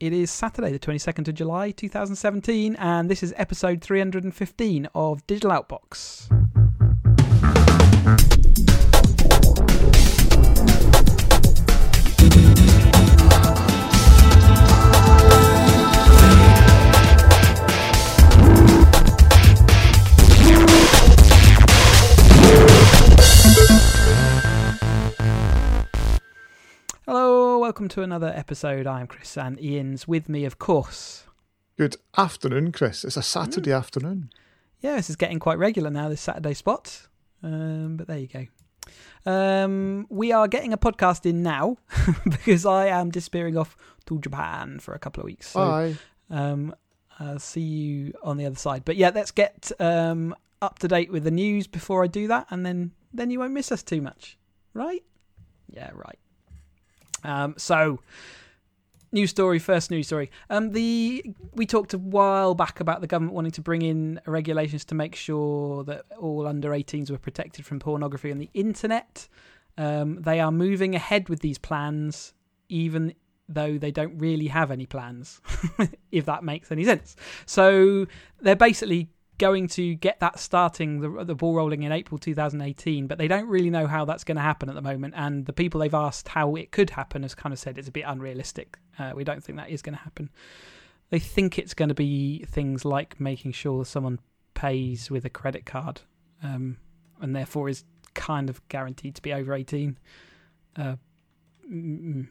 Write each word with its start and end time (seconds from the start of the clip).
It 0.00 0.14
is 0.14 0.30
Saturday, 0.30 0.72
the 0.72 0.78
22nd 0.78 1.28
of 1.28 1.34
July, 1.34 1.72
2017, 1.72 2.74
and 2.76 3.10
this 3.10 3.22
is 3.22 3.34
episode 3.36 3.82
315 3.82 4.88
of 4.94 5.26
Digital 5.26 5.50
Outbox. 5.50 6.26
Welcome 27.80 27.88
to 27.88 28.02
another 28.02 28.30
episode. 28.36 28.86
I'm 28.86 29.06
Chris, 29.06 29.38
and 29.38 29.58
Ian's 29.58 30.06
with 30.06 30.28
me, 30.28 30.44
of 30.44 30.58
course. 30.58 31.24
Good 31.78 31.96
afternoon, 32.14 32.72
Chris. 32.72 33.04
It's 33.04 33.16
a 33.16 33.22
Saturday 33.22 33.72
afternoon. 33.72 34.28
Yeah, 34.80 34.96
this 34.96 35.08
is 35.08 35.16
getting 35.16 35.38
quite 35.38 35.56
regular 35.56 35.88
now, 35.88 36.10
this 36.10 36.20
Saturday 36.20 36.52
spot. 36.52 37.08
Um, 37.42 37.96
but 37.96 38.06
there 38.06 38.18
you 38.18 38.26
go. 38.26 38.46
Um, 39.24 40.06
we 40.10 40.30
are 40.30 40.46
getting 40.46 40.74
a 40.74 40.76
podcast 40.76 41.24
in 41.24 41.42
now 41.42 41.78
because 42.28 42.66
I 42.66 42.88
am 42.88 43.08
disappearing 43.08 43.56
off 43.56 43.78
to 44.04 44.18
Japan 44.18 44.78
for 44.78 44.92
a 44.92 44.98
couple 44.98 45.22
of 45.22 45.24
weeks. 45.24 45.48
So, 45.48 45.60
Bye. 45.60 45.96
um, 46.28 46.74
I'll 47.18 47.38
see 47.38 47.62
you 47.62 48.12
on 48.22 48.36
the 48.36 48.44
other 48.44 48.56
side. 48.56 48.84
But 48.84 48.96
yeah, 48.96 49.10
let's 49.14 49.30
get 49.30 49.72
um, 49.80 50.36
up 50.60 50.80
to 50.80 50.88
date 50.88 51.10
with 51.10 51.24
the 51.24 51.30
news 51.30 51.66
before 51.66 52.04
I 52.04 52.08
do 52.08 52.28
that, 52.28 52.46
and 52.50 52.66
then 52.66 52.90
then 53.14 53.30
you 53.30 53.38
won't 53.38 53.54
miss 53.54 53.72
us 53.72 53.82
too 53.82 54.02
much, 54.02 54.36
right? 54.74 55.02
Yeah, 55.70 55.92
right. 55.94 56.18
Um, 57.24 57.54
so, 57.56 58.00
news 59.12 59.30
story, 59.30 59.58
first 59.58 59.90
news 59.90 60.06
story. 60.06 60.30
Um, 60.48 60.72
the 60.72 61.24
we 61.54 61.66
talked 61.66 61.94
a 61.94 61.98
while 61.98 62.54
back 62.54 62.80
about 62.80 63.00
the 63.00 63.06
government 63.06 63.34
wanting 63.34 63.52
to 63.52 63.60
bring 63.60 63.82
in 63.82 64.20
regulations 64.26 64.84
to 64.86 64.94
make 64.94 65.14
sure 65.14 65.84
that 65.84 66.04
all 66.18 66.46
under 66.46 66.70
18s 66.70 67.10
were 67.10 67.18
protected 67.18 67.66
from 67.66 67.78
pornography 67.78 68.30
on 68.30 68.38
the 68.38 68.50
internet. 68.54 69.28
Um, 69.78 70.20
they 70.20 70.40
are 70.40 70.52
moving 70.52 70.94
ahead 70.94 71.28
with 71.28 71.40
these 71.40 71.58
plans, 71.58 72.34
even 72.68 73.14
though 73.48 73.78
they 73.78 73.90
don't 73.90 74.16
really 74.18 74.46
have 74.46 74.70
any 74.70 74.86
plans, 74.86 75.40
if 76.12 76.26
that 76.26 76.44
makes 76.44 76.70
any 76.70 76.84
sense. 76.84 77.16
So 77.46 78.06
they're 78.40 78.56
basically 78.56 79.08
going 79.40 79.68
to 79.68 79.94
get 79.94 80.20
that 80.20 80.38
starting, 80.38 81.00
the, 81.00 81.24
the 81.24 81.34
ball 81.34 81.54
rolling 81.54 81.82
in 81.82 81.92
April 81.92 82.18
2018, 82.18 83.06
but 83.06 83.16
they 83.16 83.26
don't 83.26 83.48
really 83.48 83.70
know 83.70 83.86
how 83.86 84.04
that's 84.04 84.22
going 84.22 84.36
to 84.36 84.42
happen 84.42 84.68
at 84.68 84.74
the 84.74 84.82
moment. 84.82 85.14
And 85.16 85.46
the 85.46 85.52
people 85.54 85.80
they've 85.80 85.94
asked 85.94 86.28
how 86.28 86.54
it 86.56 86.70
could 86.72 86.90
happen 86.90 87.22
has 87.22 87.34
kind 87.34 87.52
of 87.52 87.58
said 87.58 87.78
it's 87.78 87.88
a 87.88 87.92
bit 87.92 88.04
unrealistic. 88.06 88.78
Uh, 88.98 89.12
we 89.16 89.24
don't 89.24 89.42
think 89.42 89.56
that 89.56 89.70
is 89.70 89.80
going 89.80 89.96
to 89.96 90.02
happen. 90.02 90.28
They 91.08 91.18
think 91.18 91.58
it's 91.58 91.72
going 91.72 91.88
to 91.88 91.94
be 91.94 92.44
things 92.44 92.84
like 92.84 93.18
making 93.18 93.52
sure 93.52 93.86
someone 93.86 94.20
pays 94.52 95.10
with 95.10 95.24
a 95.24 95.30
credit 95.30 95.64
card 95.64 96.02
um, 96.42 96.76
and 97.22 97.34
therefore 97.34 97.70
is 97.70 97.84
kind 98.12 98.50
of 98.50 98.66
guaranteed 98.68 99.14
to 99.14 99.22
be 99.22 99.32
over 99.32 99.54
18. 99.54 99.98
Uh, 100.76 100.96
mm, 101.66 102.28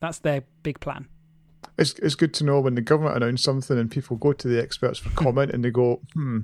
that's 0.00 0.18
their 0.18 0.42
big 0.64 0.80
plan. 0.80 1.06
It's 1.78 1.92
it's 2.00 2.14
good 2.14 2.34
to 2.34 2.44
know 2.44 2.60
when 2.60 2.74
the 2.74 2.80
government 2.80 3.16
announce 3.16 3.42
something 3.42 3.78
and 3.78 3.90
people 3.90 4.16
go 4.16 4.32
to 4.32 4.48
the 4.48 4.60
experts 4.60 4.98
for 4.98 5.10
comment 5.22 5.52
and 5.52 5.64
they 5.64 5.70
go, 5.70 6.00
hmm, 6.14 6.40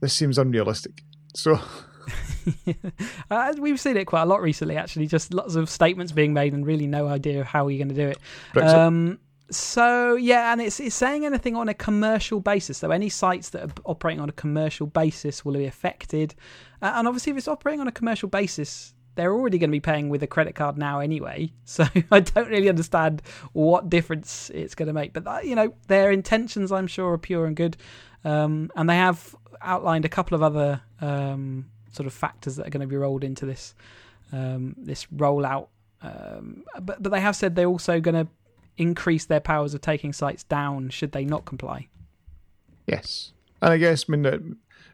this 0.00 0.14
seems 0.14 0.38
unrealistic. 0.38 1.02
So 1.34 1.58
uh, 3.30 3.54
we've 3.58 3.80
seen 3.80 3.96
it 3.96 4.06
quite 4.06 4.22
a 4.22 4.26
lot 4.26 4.42
recently, 4.42 4.76
actually. 4.76 5.06
Just 5.06 5.32
lots 5.32 5.54
of 5.54 5.68
statements 5.68 6.12
being 6.12 6.32
made 6.32 6.52
and 6.52 6.66
really 6.66 6.86
no 6.86 7.08
idea 7.08 7.40
of 7.40 7.46
how 7.46 7.68
you're 7.68 7.78
going 7.78 7.94
to 7.94 8.02
do 8.02 8.08
it. 8.08 8.18
Brexit. 8.54 8.74
Um, 8.74 9.18
so 9.50 10.14
yeah, 10.14 10.52
and 10.52 10.60
it's 10.60 10.78
it's 10.78 10.94
saying 10.94 11.26
anything 11.26 11.56
on 11.56 11.68
a 11.68 11.74
commercial 11.74 12.40
basis. 12.40 12.78
So 12.78 12.90
any 12.90 13.08
sites 13.08 13.50
that 13.50 13.62
are 13.64 13.72
operating 13.84 14.20
on 14.20 14.28
a 14.28 14.32
commercial 14.32 14.86
basis 14.86 15.44
will 15.44 15.54
be 15.54 15.66
affected. 15.66 16.34
Uh, 16.80 16.92
and 16.94 17.08
obviously, 17.08 17.32
if 17.32 17.38
it's 17.38 17.48
operating 17.48 17.80
on 17.80 17.88
a 17.88 17.92
commercial 17.92 18.28
basis, 18.28 18.94
they're 19.20 19.34
already 19.34 19.58
going 19.58 19.68
to 19.68 19.72
be 19.72 19.80
paying 19.80 20.08
with 20.08 20.22
a 20.22 20.26
credit 20.26 20.54
card 20.54 20.78
now 20.78 21.00
anyway. 21.00 21.52
So 21.66 21.86
I 22.10 22.20
don't 22.20 22.48
really 22.48 22.68
understand 22.68 23.22
what 23.52 23.90
difference 23.90 24.50
it's 24.50 24.74
going 24.74 24.88
to 24.88 24.92
make. 24.92 25.12
But 25.12 25.24
that, 25.24 25.44
you 25.44 25.54
know, 25.54 25.74
their 25.86 26.10
intentions, 26.10 26.72
I'm 26.72 26.86
sure, 26.86 27.12
are 27.12 27.18
pure 27.18 27.44
and 27.46 27.54
good. 27.54 27.76
Um, 28.24 28.72
and 28.74 28.88
they 28.88 28.96
have 28.96 29.36
outlined 29.60 30.04
a 30.06 30.08
couple 30.08 30.34
of 30.34 30.42
other 30.42 30.80
um, 31.00 31.66
sort 31.92 32.06
of 32.06 32.14
factors 32.14 32.56
that 32.56 32.66
are 32.66 32.70
going 32.70 32.80
to 32.80 32.86
be 32.86 32.96
rolled 32.96 33.22
into 33.22 33.44
this 33.46 33.74
um, 34.32 34.74
this 34.78 35.06
rollout. 35.14 35.68
Um, 36.02 36.64
but 36.80 37.02
but 37.02 37.12
they 37.12 37.20
have 37.20 37.36
said 37.36 37.54
they're 37.54 37.66
also 37.66 38.00
going 38.00 38.26
to 38.26 38.30
increase 38.78 39.26
their 39.26 39.40
powers 39.40 39.74
of 39.74 39.82
taking 39.82 40.12
sites 40.12 40.44
down 40.44 40.88
should 40.88 41.12
they 41.12 41.24
not 41.24 41.44
comply. 41.44 41.88
yes, 42.86 43.32
and 43.60 43.72
I 43.74 43.76
guess 43.76 44.06
I 44.08 44.12
mean, 44.12 44.26
uh, 44.26 44.38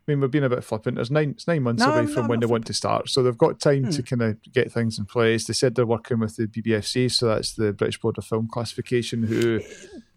mean 0.06 0.20
we're 0.20 0.28
being 0.28 0.44
a 0.44 0.48
bit 0.48 0.62
flippant. 0.64 0.96
There's 0.96 1.10
nine 1.10 1.30
it's 1.30 1.46
nine 1.48 1.62
months 1.62 1.82
No, 1.82 1.92
away 1.92 2.02
no, 2.02 2.08
from 2.08 2.28
when 2.28 2.40
they 2.40 2.46
want 2.46 2.66
to 2.66 2.72
start, 2.74 3.08
so 3.08 3.22
they've 3.22 3.36
got 3.36 3.60
time 3.60 3.84
Hmm. 3.84 3.90
to 3.90 4.02
kind 4.02 4.22
of 4.22 4.36
get 4.52 4.70
things 4.72 4.98
in 4.98 5.04
place. 5.06 5.46
They 5.46 5.52
said 5.54 5.74
they're 5.74 5.86
working 5.86 6.18
with 6.20 6.36
the 6.36 6.46
BBFC, 6.46 7.08
so 7.10 7.26
that's 7.28 7.54
the 7.54 7.72
British 7.72 7.98
Board 8.00 8.18
of 8.18 8.24
Film 8.24 8.48
Classification, 8.52 9.24
who 9.24 9.60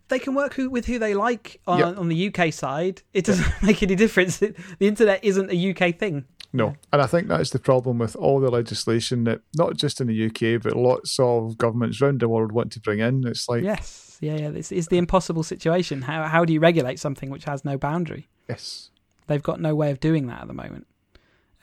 They 0.10 0.18
can 0.20 0.34
work 0.34 0.56
who, 0.56 0.70
with 0.72 0.88
who 0.88 0.98
they 0.98 1.14
like 1.14 1.62
on, 1.68 1.80
Yep. 1.80 1.98
on 2.00 2.08
the 2.08 2.28
UK 2.34 2.52
side. 2.52 3.04
It 3.14 3.26
doesn't 3.26 3.46
make 3.64 3.84
any 3.84 3.96
difference. 3.96 4.42
It, 4.42 4.56
the 4.80 4.88
internet 4.88 5.24
isn't 5.24 5.52
a 5.52 5.70
UK 5.72 5.98
thing. 6.00 6.26
No, 6.52 6.74
and 6.92 7.00
I 7.00 7.06
think 7.06 7.28
that's 7.28 7.52
the 7.52 7.60
problem 7.60 8.00
with 8.00 8.16
all 8.16 8.40
the 8.40 8.50
legislation 8.50 9.26
that 9.26 9.42
not 9.56 9.78
just 9.78 10.02
in 10.02 10.08
the 10.08 10.26
UK 10.26 10.60
but 10.64 10.76
lots 10.76 11.20
of 11.20 11.60
governments 11.60 12.02
around 12.02 12.22
the 12.22 12.28
world 12.28 12.52
want 12.52 12.72
to 12.72 12.80
bring 12.80 12.98
in. 13.00 13.28
It's 13.28 13.48
like 13.48 13.64
Yes, 13.64 14.18
yeah, 14.20 14.36
yeah. 14.36 14.50
This 14.50 14.72
is 14.72 14.88
the 14.88 14.98
impossible 14.98 15.44
situation. 15.44 16.02
How 16.02 16.24
how 16.24 16.46
do 16.46 16.52
you 16.54 16.60
regulate 16.60 17.00
something 17.00 17.30
which 17.30 17.44
has 17.46 17.64
no 17.64 17.78
boundary? 17.78 18.30
yes, 18.50 18.90
They've 19.30 19.44
got 19.44 19.62
no 19.62 19.76
way 19.76 19.92
of 19.92 20.00
doing 20.00 20.26
that 20.28 20.42
at 20.42 20.48
the 20.48 20.56
moment. 20.56 20.88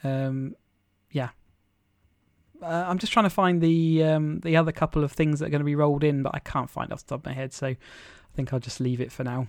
Um, 0.01 0.55
yeah. 1.11 1.29
Uh, 2.63 2.85
I'm 2.87 2.97
just 2.97 3.11
trying 3.11 3.25
to 3.25 3.29
find 3.29 3.61
the 3.61 4.03
um, 4.05 4.39
the 4.39 4.55
other 4.55 4.71
couple 4.71 5.03
of 5.03 5.11
things 5.11 5.39
that 5.39 5.47
are 5.47 5.49
going 5.49 5.59
to 5.59 5.65
be 5.65 5.75
rolled 5.75 6.03
in, 6.03 6.23
but 6.23 6.33
I 6.33 6.39
can't 6.39 6.69
find 6.69 6.93
off 6.93 7.05
the 7.05 7.09
top 7.09 7.19
of 7.19 7.25
my 7.25 7.33
head, 7.33 7.51
so 7.51 7.67
I 7.67 7.77
think 8.35 8.53
I'll 8.53 8.59
just 8.61 8.79
leave 8.79 9.01
it 9.01 9.11
for 9.11 9.25
now. 9.25 9.47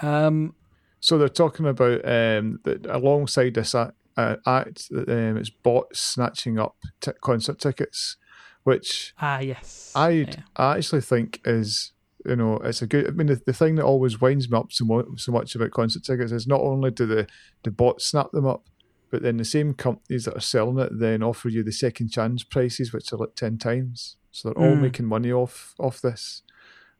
Um, 0.00 0.54
So 1.00 1.18
they're 1.18 1.28
talking 1.28 1.66
about 1.66 2.00
um, 2.06 2.60
that 2.64 2.86
alongside 2.86 3.52
this 3.52 3.74
act, 3.74 3.92
uh, 4.16 4.36
act 4.46 4.88
um, 4.90 5.36
it's 5.36 5.50
bots 5.50 6.00
snatching 6.00 6.58
up 6.58 6.76
t- 7.02 7.12
concert 7.20 7.58
tickets, 7.58 8.16
which 8.62 9.12
ah, 9.20 9.40
yes. 9.40 9.92
I 9.94 10.08
Yeah. 10.08 10.36
I 10.56 10.78
actually 10.78 11.02
think 11.02 11.42
is 11.44 11.92
you 12.24 12.36
know 12.36 12.56
it's 12.58 12.82
a 12.82 12.86
good. 12.86 13.06
I 13.06 13.10
mean 13.10 13.26
the, 13.28 13.40
the 13.46 13.52
thing 13.52 13.74
that 13.76 13.84
always 13.84 14.20
winds 14.20 14.50
me 14.50 14.56
up 14.58 14.72
so, 14.72 14.84
mo- 14.84 15.14
so 15.16 15.32
much 15.32 15.54
about 15.54 15.70
concert 15.72 16.04
tickets 16.04 16.32
is 16.32 16.46
not 16.46 16.60
only 16.60 16.90
do 16.90 17.06
the 17.06 17.26
the 17.62 17.70
bots 17.70 18.04
snap 18.06 18.30
them 18.32 18.46
up, 18.46 18.64
but 19.10 19.22
then 19.22 19.36
the 19.36 19.44
same 19.44 19.74
companies 19.74 20.24
that 20.24 20.36
are 20.36 20.40
selling 20.40 20.78
it 20.78 20.98
then 20.98 21.22
offer 21.22 21.48
you 21.48 21.62
the 21.62 21.72
second 21.72 22.10
chance 22.10 22.42
prices, 22.44 22.92
which 22.92 23.12
are 23.12 23.16
like 23.18 23.34
ten 23.36 23.58
times. 23.58 24.16
So 24.30 24.48
they're 24.48 24.58
all 24.64 24.76
Mm. 24.76 24.80
making 24.80 25.06
money 25.06 25.32
off 25.32 25.74
off 25.78 26.00
this. 26.00 26.42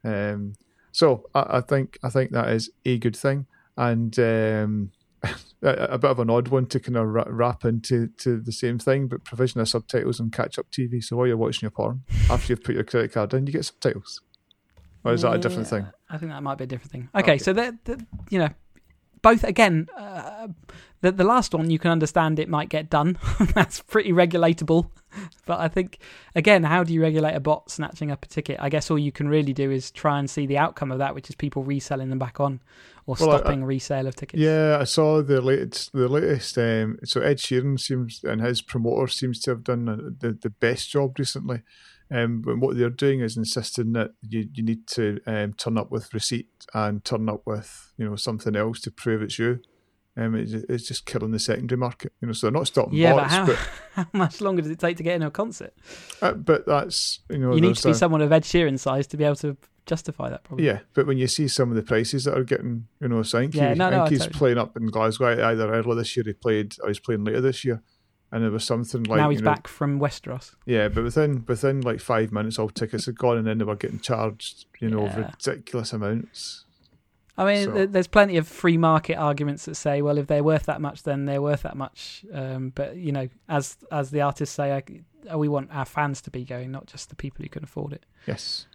Um, 0.04 0.54
so 0.92 1.26
I, 1.34 1.58
I 1.58 1.60
think 1.60 1.98
I 2.02 2.10
think 2.10 2.30
that 2.32 2.50
is 2.50 2.70
a 2.84 2.98
good 2.98 3.16
thing, 3.16 3.46
and 3.76 4.16
um, 4.18 4.90
a, 5.62 5.68
a 5.94 5.98
bit 5.98 6.10
of 6.10 6.18
an 6.20 6.30
odd 6.30 6.48
one 6.48 6.66
to 6.66 6.78
kind 6.78 6.96
of 6.96 7.06
wra- 7.08 7.26
wrap 7.32 7.64
into 7.64 8.08
to 8.18 8.40
the 8.40 8.52
same 8.52 8.78
thing, 8.78 9.08
but 9.08 9.24
provision 9.24 9.60
of 9.60 9.68
subtitles 9.68 10.20
on 10.20 10.30
catch 10.30 10.58
up 10.58 10.66
TV. 10.70 11.02
So 11.02 11.16
while 11.16 11.26
you're 11.26 11.36
watching 11.36 11.62
your 11.66 11.70
porn, 11.70 12.02
after 12.30 12.52
you've 12.52 12.62
put 12.62 12.74
your 12.74 12.84
credit 12.84 13.12
card 13.12 13.32
in, 13.34 13.46
you 13.46 13.52
get 13.54 13.64
subtitles. 13.64 14.20
Or 15.04 15.12
is 15.12 15.22
that 15.22 15.34
a 15.34 15.38
different 15.38 15.68
thing? 15.68 15.86
I 16.10 16.18
think 16.18 16.32
that 16.32 16.42
might 16.42 16.56
be 16.58 16.64
a 16.64 16.66
different 16.66 16.90
thing. 16.92 17.08
Okay, 17.14 17.32
Okay. 17.32 17.38
so 17.38 17.52
they're, 17.52 17.78
they're- 17.84 17.98
you 18.30 18.38
know, 18.38 18.48
both 19.22 19.44
again. 19.44 19.86
Uh, 19.96 20.48
the 21.00 21.12
the 21.12 21.24
last 21.24 21.52
one 21.54 21.70
you 21.70 21.78
can 21.78 21.90
understand 21.90 22.38
it 22.38 22.48
might 22.48 22.68
get 22.70 22.88
done. 22.90 23.18
That's 23.54 23.80
pretty 23.80 24.12
regulatable. 24.12 24.90
But 25.46 25.60
I 25.60 25.68
think 25.68 25.98
again, 26.34 26.64
how 26.64 26.82
do 26.84 26.92
you 26.94 27.00
regulate 27.02 27.34
a 27.34 27.40
bot 27.40 27.70
snatching 27.70 28.10
up 28.10 28.24
a 28.24 28.28
ticket? 28.28 28.58
I 28.60 28.68
guess 28.68 28.90
all 28.90 28.98
you 28.98 29.12
can 29.12 29.28
really 29.28 29.52
do 29.52 29.70
is 29.70 29.90
try 29.90 30.18
and 30.18 30.28
see 30.28 30.46
the 30.46 30.58
outcome 30.58 30.90
of 30.90 30.98
that, 30.98 31.14
which 31.14 31.28
is 31.28 31.36
people 31.36 31.62
reselling 31.64 32.08
them 32.10 32.18
back 32.18 32.40
on 32.40 32.60
or 33.06 33.16
Well, 33.20 33.30
I- 33.32 33.38
stopping 33.38 33.64
resale 33.64 34.06
of 34.06 34.16
tickets. 34.16 34.40
Yeah, 34.42 34.78
I 34.80 34.84
saw 34.84 35.22
the 35.22 35.40
latest. 35.40 35.92
The 35.92 36.08
latest. 36.08 36.56
Um, 36.58 36.98
so 37.04 37.20
Ed 37.20 37.38
Sheeran 37.38 37.78
seems 37.78 38.22
and 38.24 38.40
his 38.40 38.62
promoter 38.62 39.08
seems 39.08 39.40
to 39.40 39.50
have 39.50 39.64
done 39.64 39.84
the 40.20 40.32
the 40.40 40.50
best 40.50 40.90
job 40.90 41.18
recently. 41.18 41.62
Um, 42.10 42.42
but 42.42 42.58
what 42.58 42.76
they're 42.76 42.90
doing 42.90 43.20
is 43.20 43.36
insisting 43.36 43.92
that 43.94 44.10
you, 44.28 44.46
you 44.52 44.62
need 44.62 44.86
to 44.88 45.18
um, 45.26 45.54
turn 45.54 45.78
up 45.78 45.90
with 45.90 46.12
receipt 46.12 46.48
and 46.74 47.02
turn 47.04 47.28
up 47.30 47.42
with 47.46 47.92
you 47.96 48.04
know 48.08 48.16
something 48.16 48.54
else 48.54 48.80
to 48.82 48.90
prove 48.90 49.22
it's 49.22 49.38
you. 49.38 49.60
Um, 50.16 50.36
it's, 50.36 50.52
it's 50.52 50.86
just 50.86 51.06
killing 51.06 51.32
the 51.32 51.40
secondary 51.40 51.76
market. 51.78 52.12
You 52.20 52.26
know, 52.28 52.32
so 52.34 52.46
they're 52.46 52.52
not 52.52 52.68
stopping 52.68 52.94
Yeah, 52.94 53.14
but 53.14 53.26
how, 53.30 53.46
but 53.46 53.56
how 53.94 54.06
much 54.12 54.40
longer 54.40 54.62
does 54.62 54.70
it 54.70 54.78
take 54.78 54.96
to 54.98 55.02
get 55.02 55.14
into 55.16 55.26
a 55.26 55.30
concert? 55.30 55.74
uh, 56.22 56.32
but 56.34 56.66
that's 56.66 57.20
you 57.30 57.38
know 57.38 57.54
you 57.54 57.60
need 57.60 57.74
to 57.76 57.88
be 57.88 57.90
a- 57.90 57.94
someone 57.94 58.20
of 58.22 58.30
Ed 58.32 58.44
Sheeran 58.44 58.78
size 58.78 59.06
to 59.08 59.16
be 59.16 59.24
able 59.24 59.36
to 59.36 59.56
justify 59.86 60.30
that. 60.30 60.44
Probably. 60.44 60.66
Yeah, 60.66 60.80
but 60.94 61.06
when 61.06 61.18
you 61.18 61.26
see 61.26 61.48
some 61.48 61.70
of 61.70 61.76
the 61.76 61.82
prices 61.82 62.24
that 62.24 62.36
are 62.36 62.44
getting, 62.44 62.86
you 63.00 63.08
know, 63.08 63.22
think, 63.22 63.54
Yeah, 63.54 63.74
no, 63.74 63.90
no, 63.90 64.04
he's 64.06 64.20
totally- 64.20 64.38
playing 64.38 64.58
up 64.58 64.76
in 64.76 64.86
Glasgow 64.86 65.26
either 65.46 65.72
earlier 65.72 65.94
this 65.94 66.16
year 66.16 66.24
he 66.26 66.32
played 66.32 66.76
or 66.82 66.88
he's 66.88 67.00
playing 67.00 67.24
later 67.24 67.40
this 67.40 67.64
year. 67.64 67.82
and 68.32 68.42
there 68.42 68.50
was 68.50 68.64
something 68.64 69.04
like 69.04 69.18
now 69.18 69.30
he's 69.30 69.38
you 69.38 69.44
know, 69.44 69.50
back 69.52 69.68
from 69.68 70.00
Westeros. 70.00 70.56
Yeah, 70.66 70.88
but 70.88 71.04
within 71.04 71.44
within 71.46 71.82
like 71.82 72.00
five 72.00 72.32
minutes, 72.32 72.58
all 72.58 72.68
tickets 72.68 73.06
had 73.06 73.16
gone, 73.16 73.36
and 73.38 73.46
then 73.46 73.58
they 73.58 73.64
were 73.64 73.76
getting 73.76 74.00
charged, 74.00 74.66
you 74.80 74.90
know, 74.90 75.04
Yeah. 75.04 75.30
ridiculous 75.46 75.92
amounts. 75.92 76.64
I 77.38 77.44
mean, 77.44 77.64
So- 77.66 77.86
there's 77.86 78.08
plenty 78.08 78.36
of 78.36 78.48
free 78.48 78.76
market 78.76 79.16
arguments 79.16 79.66
that 79.66 79.76
say, 79.76 80.02
well, 80.02 80.18
if 80.18 80.26
they're 80.26 80.42
worth 80.42 80.66
that 80.66 80.80
much, 80.80 81.02
then 81.04 81.26
they're 81.26 81.42
worth 81.42 81.62
that 81.62 81.76
much. 81.76 82.24
Um, 82.32 82.70
but 82.74 82.96
you 82.96 83.12
know, 83.12 83.28
as 83.48 83.76
as 83.92 84.10
the 84.10 84.22
artists 84.22 84.54
say, 84.56 84.82
I, 85.30 85.36
we 85.36 85.46
want 85.48 85.70
our 85.72 85.84
fans 85.84 86.20
to 86.22 86.30
be 86.32 86.44
going, 86.44 86.72
not 86.72 86.86
just 86.86 87.10
the 87.10 87.16
people 87.16 87.44
who 87.44 87.48
can 87.48 87.62
afford 87.62 87.92
it. 87.92 88.04
Yes. 88.26 88.66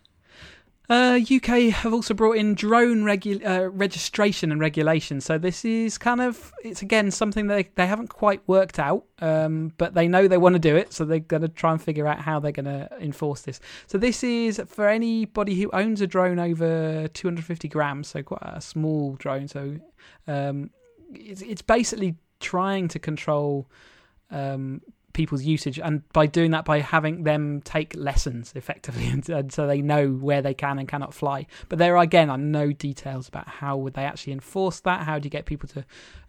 Uh, 0.90 1.20
UK 1.20 1.72
have 1.72 1.94
also 1.94 2.16
brought 2.16 2.36
in 2.36 2.56
drone 2.56 3.04
regu- 3.04 3.48
uh, 3.48 3.70
registration 3.70 4.52
and 4.52 4.60
regulation. 4.60 5.22
So 5.22 5.38
this 5.38 5.64
is 5.64 6.00
kind 6.00 6.20
of 6.20 6.52
it's 6.64 6.82
again 6.82 7.12
something 7.12 7.46
they 7.46 7.70
they 7.76 7.86
haven't 7.86 8.08
quite 8.08 8.42
worked 8.48 8.80
out, 8.80 9.06
um, 9.20 9.72
but 9.78 9.94
they 9.94 10.08
know 10.08 10.28
they 10.28 10.40
want 10.40 10.54
to 10.54 10.60
do 10.60 10.76
it, 10.76 10.92
so 10.92 11.06
they're 11.06 11.20
going 11.20 11.44
to 11.44 11.48
try 11.48 11.74
and 11.74 11.80
figure 11.80 12.08
out 12.08 12.22
how 12.22 12.40
they're 12.40 12.52
going 12.52 12.66
to 12.66 12.90
enforce 13.00 13.44
this. 13.44 13.60
So 13.86 14.00
this 14.00 14.24
is 14.24 14.60
for 14.66 14.88
anybody 14.88 15.62
who 15.62 15.70
owns 15.74 16.02
a 16.02 16.08
drone 16.08 16.40
over 16.40 17.08
250 17.10 17.68
grams, 17.68 18.08
so 18.08 18.24
quite 18.24 18.42
a 18.42 18.60
small 18.60 19.16
drone. 19.18 19.48
So 19.48 19.76
um, 20.28 20.72
it's 21.14 21.44
it's 21.44 21.62
basically 21.62 22.16
trying 22.40 22.88
to 22.88 22.98
control 22.98 23.70
um, 24.32 24.82
people's 25.14 25.44
usage, 25.44 25.80
and 25.80 26.08
by 26.14 26.26
doing 26.26 26.52
that, 26.52 26.66
by 26.66 26.80
having 26.80 27.24
them 27.24 27.62
take 27.62 27.96
lessons 27.96 28.54
effectively, 28.56 29.08
and, 29.10 29.28
and 29.30 29.52
so 29.52 29.68
they 29.68 29.82
know 29.82 30.10
where 30.10 30.42
they 30.42 30.54
can 30.54 30.80
and 30.80 30.88
cannot 30.88 31.14
fly. 31.14 31.46
But 31.68 31.80
there 31.80 31.98
again 31.98 32.30
are 32.30 32.38
no 32.38 32.72
details 32.72 33.28
about 33.28 33.48
how 33.48 33.78
would 33.78 33.94
they 33.94 34.06
actually 34.06 34.34
enforce 34.34 34.80
that. 34.82 35.04
How 35.04 35.20
do 35.20 35.26
you 35.26 35.32
get 35.32 35.46
people 35.46 35.70
to 35.70 35.86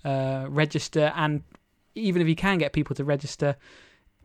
uh, 0.09 0.47
register? 0.49 1.13
And 1.15 1.43
even 1.95 2.23
if 2.23 2.29
you 2.29 2.37
can 2.37 2.59
get 2.59 2.73
people 2.73 2.97
to 2.97 3.05
register, 3.05 3.57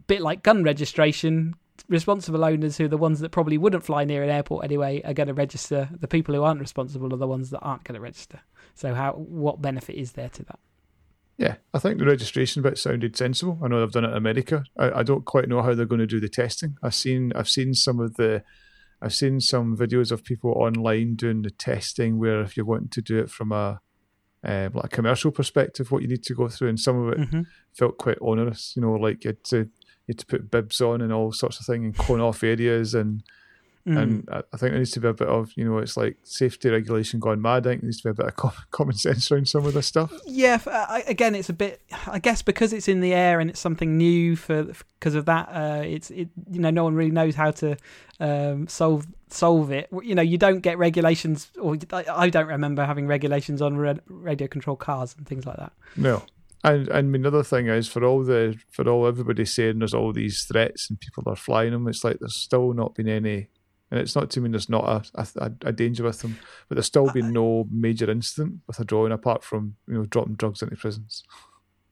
bit 0.07 0.21
like 0.21 0.43
gun 0.43 0.63
registration. 0.63 1.55
Responsible 1.89 2.45
owners, 2.45 2.77
who 2.77 2.85
are 2.85 2.89
the 2.89 2.97
ones 2.97 3.19
that 3.19 3.31
probably 3.31 3.57
wouldn't 3.57 3.83
fly 3.83 4.05
near 4.05 4.23
an 4.23 4.29
airport 4.29 4.63
anyway, 4.63 5.01
are 5.03 5.13
going 5.13 5.27
to 5.27 5.33
register. 5.33 5.89
The 5.91 6.07
people 6.07 6.33
who 6.33 6.41
aren't 6.41 6.61
responsible 6.61 7.13
are 7.13 7.17
the 7.17 7.27
ones 7.27 7.49
that 7.49 7.59
aren't 7.59 7.83
going 7.83 7.95
to 7.95 8.01
register. 8.01 8.39
So, 8.75 8.93
how 8.93 9.11
what 9.13 9.61
benefit 9.61 9.95
is 9.95 10.13
there 10.13 10.29
to 10.29 10.43
that? 10.43 10.59
Yeah, 11.37 11.55
I 11.73 11.79
think 11.79 11.99
the 11.99 12.05
registration 12.05 12.61
bit 12.61 12.77
sounded 12.77 13.17
sensible. 13.17 13.59
I 13.61 13.67
know 13.67 13.81
they've 13.81 13.91
done 13.91 14.05
it 14.05 14.11
in 14.11 14.17
America. 14.17 14.63
I, 14.77 14.99
I 14.99 15.03
don't 15.03 15.25
quite 15.25 15.49
know 15.49 15.61
how 15.61 15.73
they're 15.73 15.85
going 15.85 15.99
to 15.99 16.07
do 16.07 16.21
the 16.21 16.29
testing. 16.29 16.77
I've 16.81 16.95
seen 16.95 17.33
I've 17.35 17.49
seen 17.49 17.73
some 17.73 17.99
of 17.99 18.15
the 18.15 18.43
I've 19.01 19.13
seen 19.13 19.41
some 19.41 19.75
videos 19.75 20.11
of 20.11 20.23
people 20.23 20.51
online 20.51 21.15
doing 21.15 21.41
the 21.41 21.49
testing 21.49 22.17
where 22.17 22.41
if 22.41 22.55
you're 22.55 22.65
wanting 22.65 22.89
to 22.89 23.01
do 23.01 23.19
it 23.19 23.29
from 23.29 23.51
a 23.51 23.81
um, 24.45 24.73
like 24.75 24.85
a 24.85 24.89
commercial 24.89 25.31
perspective, 25.31 25.91
what 25.91 26.03
you 26.03 26.07
need 26.07 26.23
to 26.23 26.35
go 26.35 26.47
through, 26.47 26.69
and 26.69 26.79
some 26.79 27.01
of 27.01 27.13
it 27.13 27.29
hmm 27.29 27.41
felt 27.73 27.97
quite 27.97 28.17
onerous. 28.21 28.71
You 28.77 28.83
know, 28.83 28.93
like 28.93 29.25
you 29.25 29.29
had 29.29 29.43
to 29.45 29.57
you 29.57 29.67
had 30.09 30.19
to 30.19 30.25
put 30.25 30.49
bibs 30.49 30.79
on 30.79 31.01
and 31.01 31.11
all 31.11 31.33
sorts 31.33 31.59
of 31.59 31.65
thing 31.65 31.83
and 31.83 31.97
cone 31.97 32.21
off 32.21 32.41
areas 32.43 32.93
and 32.93 33.23
Mm. 33.87 34.01
and 34.01 34.29
I 34.31 34.37
I 34.51 34.57
think 34.57 34.71
there 34.71 34.79
needs 34.79 34.91
to 34.91 34.99
be 34.99 35.07
a 35.07 35.13
bit 35.13 35.27
of 35.27 35.51
you 35.55 35.63
know 35.63 35.77
it's 35.77 35.95
like 35.95 36.17
safety 36.23 36.69
regulation 36.71 37.19
gone 37.19 37.39
mad. 37.39 37.67
I 37.67 37.69
think 37.71 37.81
there 37.81 37.87
needs 37.87 38.01
to 38.01 38.07
be 38.07 38.09
a 38.11 38.13
bit 38.15 38.25
of 38.25 38.35
com- 38.35 38.51
common 38.71 38.95
sense 38.95 39.31
around 39.31 39.47
some 39.47 39.63
of 39.65 39.73
this 39.75 39.85
stuff. 39.85 40.11
Yeah, 40.25 40.59
I- 40.65 41.03
again, 41.07 41.35
it's 41.35 41.49
a 41.49 41.53
bit. 41.53 41.81
I 42.07 42.17
guess 42.17 42.41
because 42.41 42.73
it's 42.73 42.87
in 42.87 43.01
the 43.01 43.13
air 43.13 43.39
and 43.39 43.49
it's 43.49 43.59
something 43.59 43.95
new 43.95 44.35
for 44.35 44.63
because 44.99 45.13
of 45.13 45.25
that. 45.25 45.49
Uh, 45.51 45.83
it's 45.85 46.09
it. 46.09 46.29
You 46.49 46.59
know, 46.61 46.71
no 46.71 46.83
one 46.83 46.95
really 46.95 47.11
knows 47.11 47.35
how 47.35 47.51
to 47.51 47.77
um, 48.19 48.67
solve 48.67 49.05
solve 49.29 49.71
it. 49.71 49.87
You 50.03 50.15
know, 50.15 50.23
you 50.23 50.39
don't 50.39 50.61
get 50.61 50.79
regulations, 50.79 51.51
or 51.61 51.77
I 51.91 52.29
don't 52.29 52.47
remember 52.47 52.85
having 52.85 53.05
regulations 53.05 53.61
on 53.61 53.77
ra- 53.77 53.93
radio 54.07 54.47
control 54.47 54.77
cars 54.77 55.13
and 55.15 55.27
things 55.27 55.45
like 55.45 55.57
that. 55.57 55.73
No. 55.95 56.23
And 56.63 56.87
and 56.87 57.13
another 57.15 57.43
thing 57.43 57.67
is 57.67 57.87
for 57.87 58.03
all 58.03 58.23
the 58.23 58.57
for 58.71 58.89
all 58.89 59.05
everybody 59.05 59.45
saying 59.45 59.77
there's 59.77 59.93
all 59.93 60.11
these 60.11 60.43
threats 60.45 60.89
and 60.89 60.99
people 60.99 61.23
are 61.27 61.35
flying 61.35 61.71
them, 61.71 61.87
it's 61.87 62.03
like 62.03 62.17
there's 62.19 62.41
still 62.41 62.73
not 62.73 62.95
been 62.95 63.07
any 63.07 63.49
and 63.91 63.99
it's 63.99 64.15
not 64.15 64.29
to 64.31 64.41
mean 64.41 64.51
there's 64.51 64.69
not 64.69 65.05
a, 65.15 65.27
a, 65.37 65.51
a 65.65 65.71
danger 65.71 66.03
with 66.03 66.21
them, 66.21 66.37
but 66.67 66.75
there's 66.75 66.85
still 66.85 67.11
been 67.11 67.31
no 67.31 67.67
major 67.71 68.09
incident 68.09 68.61
with 68.67 68.79
a 68.79 68.85
drone 68.85 69.11
apart 69.11 69.43
from 69.43 69.75
you 69.87 69.95
know 69.95 70.05
dropping 70.05 70.35
drugs 70.35 70.61
into 70.61 70.75
prisons. 70.75 71.23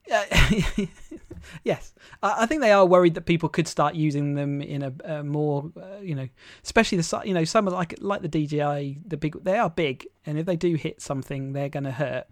Yes, 1.62 1.94
I, 2.22 2.42
I 2.42 2.46
think 2.46 2.60
they 2.60 2.72
are 2.72 2.86
worried 2.86 3.14
that 3.14 3.22
people 3.22 3.48
could 3.48 3.68
start 3.68 3.94
using 3.94 4.34
them 4.34 4.60
in 4.60 4.82
a, 4.82 4.92
a 5.04 5.24
more, 5.24 5.70
uh, 5.80 6.00
you 6.00 6.14
know, 6.14 6.28
especially 6.62 6.98
the 6.98 7.22
you 7.24 7.34
know 7.34 7.44
some 7.44 7.66
of 7.66 7.72
like 7.72 7.94
like 8.00 8.22
the 8.22 8.28
DJI, 8.28 9.00
the 9.06 9.16
big 9.16 9.42
they 9.42 9.58
are 9.58 9.70
big, 9.70 10.06
and 10.26 10.38
if 10.38 10.46
they 10.46 10.56
do 10.56 10.74
hit 10.74 11.00
something, 11.00 11.52
they're 11.52 11.68
going 11.68 11.84
to 11.84 11.92
hurt. 11.92 12.26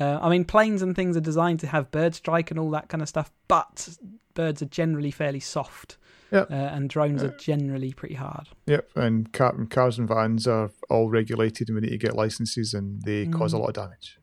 Uh, 0.00 0.18
I 0.20 0.28
mean, 0.28 0.44
planes 0.44 0.82
and 0.82 0.94
things 0.94 1.16
are 1.16 1.20
designed 1.20 1.60
to 1.60 1.66
have 1.66 1.90
bird 1.90 2.14
strike 2.14 2.50
and 2.50 2.60
all 2.60 2.70
that 2.70 2.88
kind 2.88 3.02
of 3.02 3.08
stuff, 3.08 3.32
but 3.48 3.88
birds 4.34 4.62
are 4.62 4.66
generally 4.66 5.10
fairly 5.10 5.40
soft, 5.40 5.98
Yep. 6.30 6.50
uh, 6.50 6.54
and 6.54 6.90
drones 6.90 7.22
are 7.22 7.34
generally 7.38 7.92
pretty 7.92 8.14
hard. 8.16 8.48
Yep, 8.66 8.90
and 8.96 9.32
car, 9.32 9.54
and 9.54 9.70
cars 9.70 9.98
and 9.98 10.06
vans 10.06 10.46
are 10.46 10.70
all 10.90 11.08
regulated, 11.08 11.68
and 11.68 11.76
we 11.76 11.80
need 11.82 11.90
to 11.90 11.98
get 11.98 12.14
licenses, 12.14 12.74
and 12.74 13.00
they 13.02 13.26
cause 13.26 13.52
a 13.54 13.56
Mm. 13.56 13.60
lot 13.60 13.68
of 13.68 13.74
damage. 13.74 14.18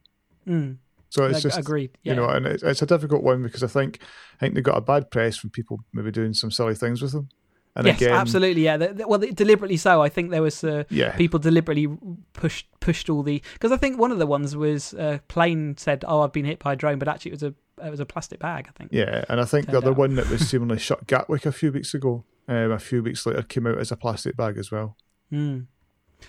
Mm, 0.47 0.77
So 1.09 1.25
it's 1.25 1.37
ag- 1.37 1.43
just 1.43 1.57
agreed. 1.59 1.91
Yeah. 2.03 2.13
you 2.13 2.17
know, 2.19 2.29
and 2.29 2.45
it's, 2.45 2.61
it's 2.63 2.81
a 2.81 2.85
difficult 2.85 3.23
one 3.23 3.41
because 3.41 3.63
I 3.63 3.67
think 3.67 3.99
I 4.35 4.37
think 4.39 4.53
they 4.55 4.61
got 4.61 4.77
a 4.77 4.81
bad 4.81 5.09
press 5.11 5.37
from 5.37 5.49
people 5.49 5.79
maybe 5.93 6.11
doing 6.11 6.33
some 6.33 6.51
silly 6.51 6.75
things 6.75 7.01
with 7.01 7.13
them. 7.13 7.29
And 7.77 7.87
yes, 7.87 7.97
again, 8.01 8.13
absolutely. 8.13 8.61
Yeah. 8.63 8.77
They- 8.77 8.93
they- 8.93 9.03
well, 9.05 9.19
they- 9.19 9.31
deliberately 9.31 9.77
so. 9.77 10.01
I 10.01 10.07
think 10.09 10.29
there 10.31 10.41
was. 10.43 10.63
Uh, 10.63 10.83
yeah, 10.89 11.15
people 11.17 11.39
deliberately 11.39 11.87
pushed 12.33 12.67
pushed 12.79 13.09
all 13.09 13.23
the 13.23 13.41
because 13.53 13.71
I 13.71 13.77
think 13.77 13.97
one 13.99 14.11
of 14.11 14.17
the 14.19 14.27
ones 14.27 14.55
was 14.55 14.93
uh, 14.93 15.17
plane 15.27 15.75
said, 15.77 16.05
"Oh, 16.07 16.21
I've 16.21 16.31
been 16.33 16.45
hit 16.45 16.59
by 16.59 16.73
a 16.73 16.75
drone," 16.75 16.99
but 16.99 17.07
actually 17.07 17.31
it 17.31 17.35
was 17.41 17.43
a 17.43 17.53
it 17.83 17.89
was 17.89 17.99
a 17.99 18.05
plastic 18.05 18.39
bag. 18.39 18.67
I 18.69 18.71
think. 18.77 18.91
yeah, 18.93 19.23
and 19.29 19.39
I 19.41 19.45
think 19.45 19.67
the 19.67 19.77
other 19.77 19.91
out. 19.91 19.97
one 19.97 20.15
that 20.15 20.29
was 20.29 20.41
seemingly 20.49 20.79
shut 20.79 21.07
Gatwick 21.07 21.45
a 21.45 21.51
few 21.51 21.71
weeks 21.71 21.93
ago, 21.93 22.23
um, 22.47 22.71
a 22.71 22.79
few 22.79 23.01
weeks 23.03 23.25
later 23.25 23.41
came 23.43 23.67
out 23.67 23.77
as 23.77 23.91
a 23.91 23.97
plastic 23.97 24.35
bag 24.37 24.57
as 24.57 24.71
well. 24.71 24.95
Mm. 25.31 25.67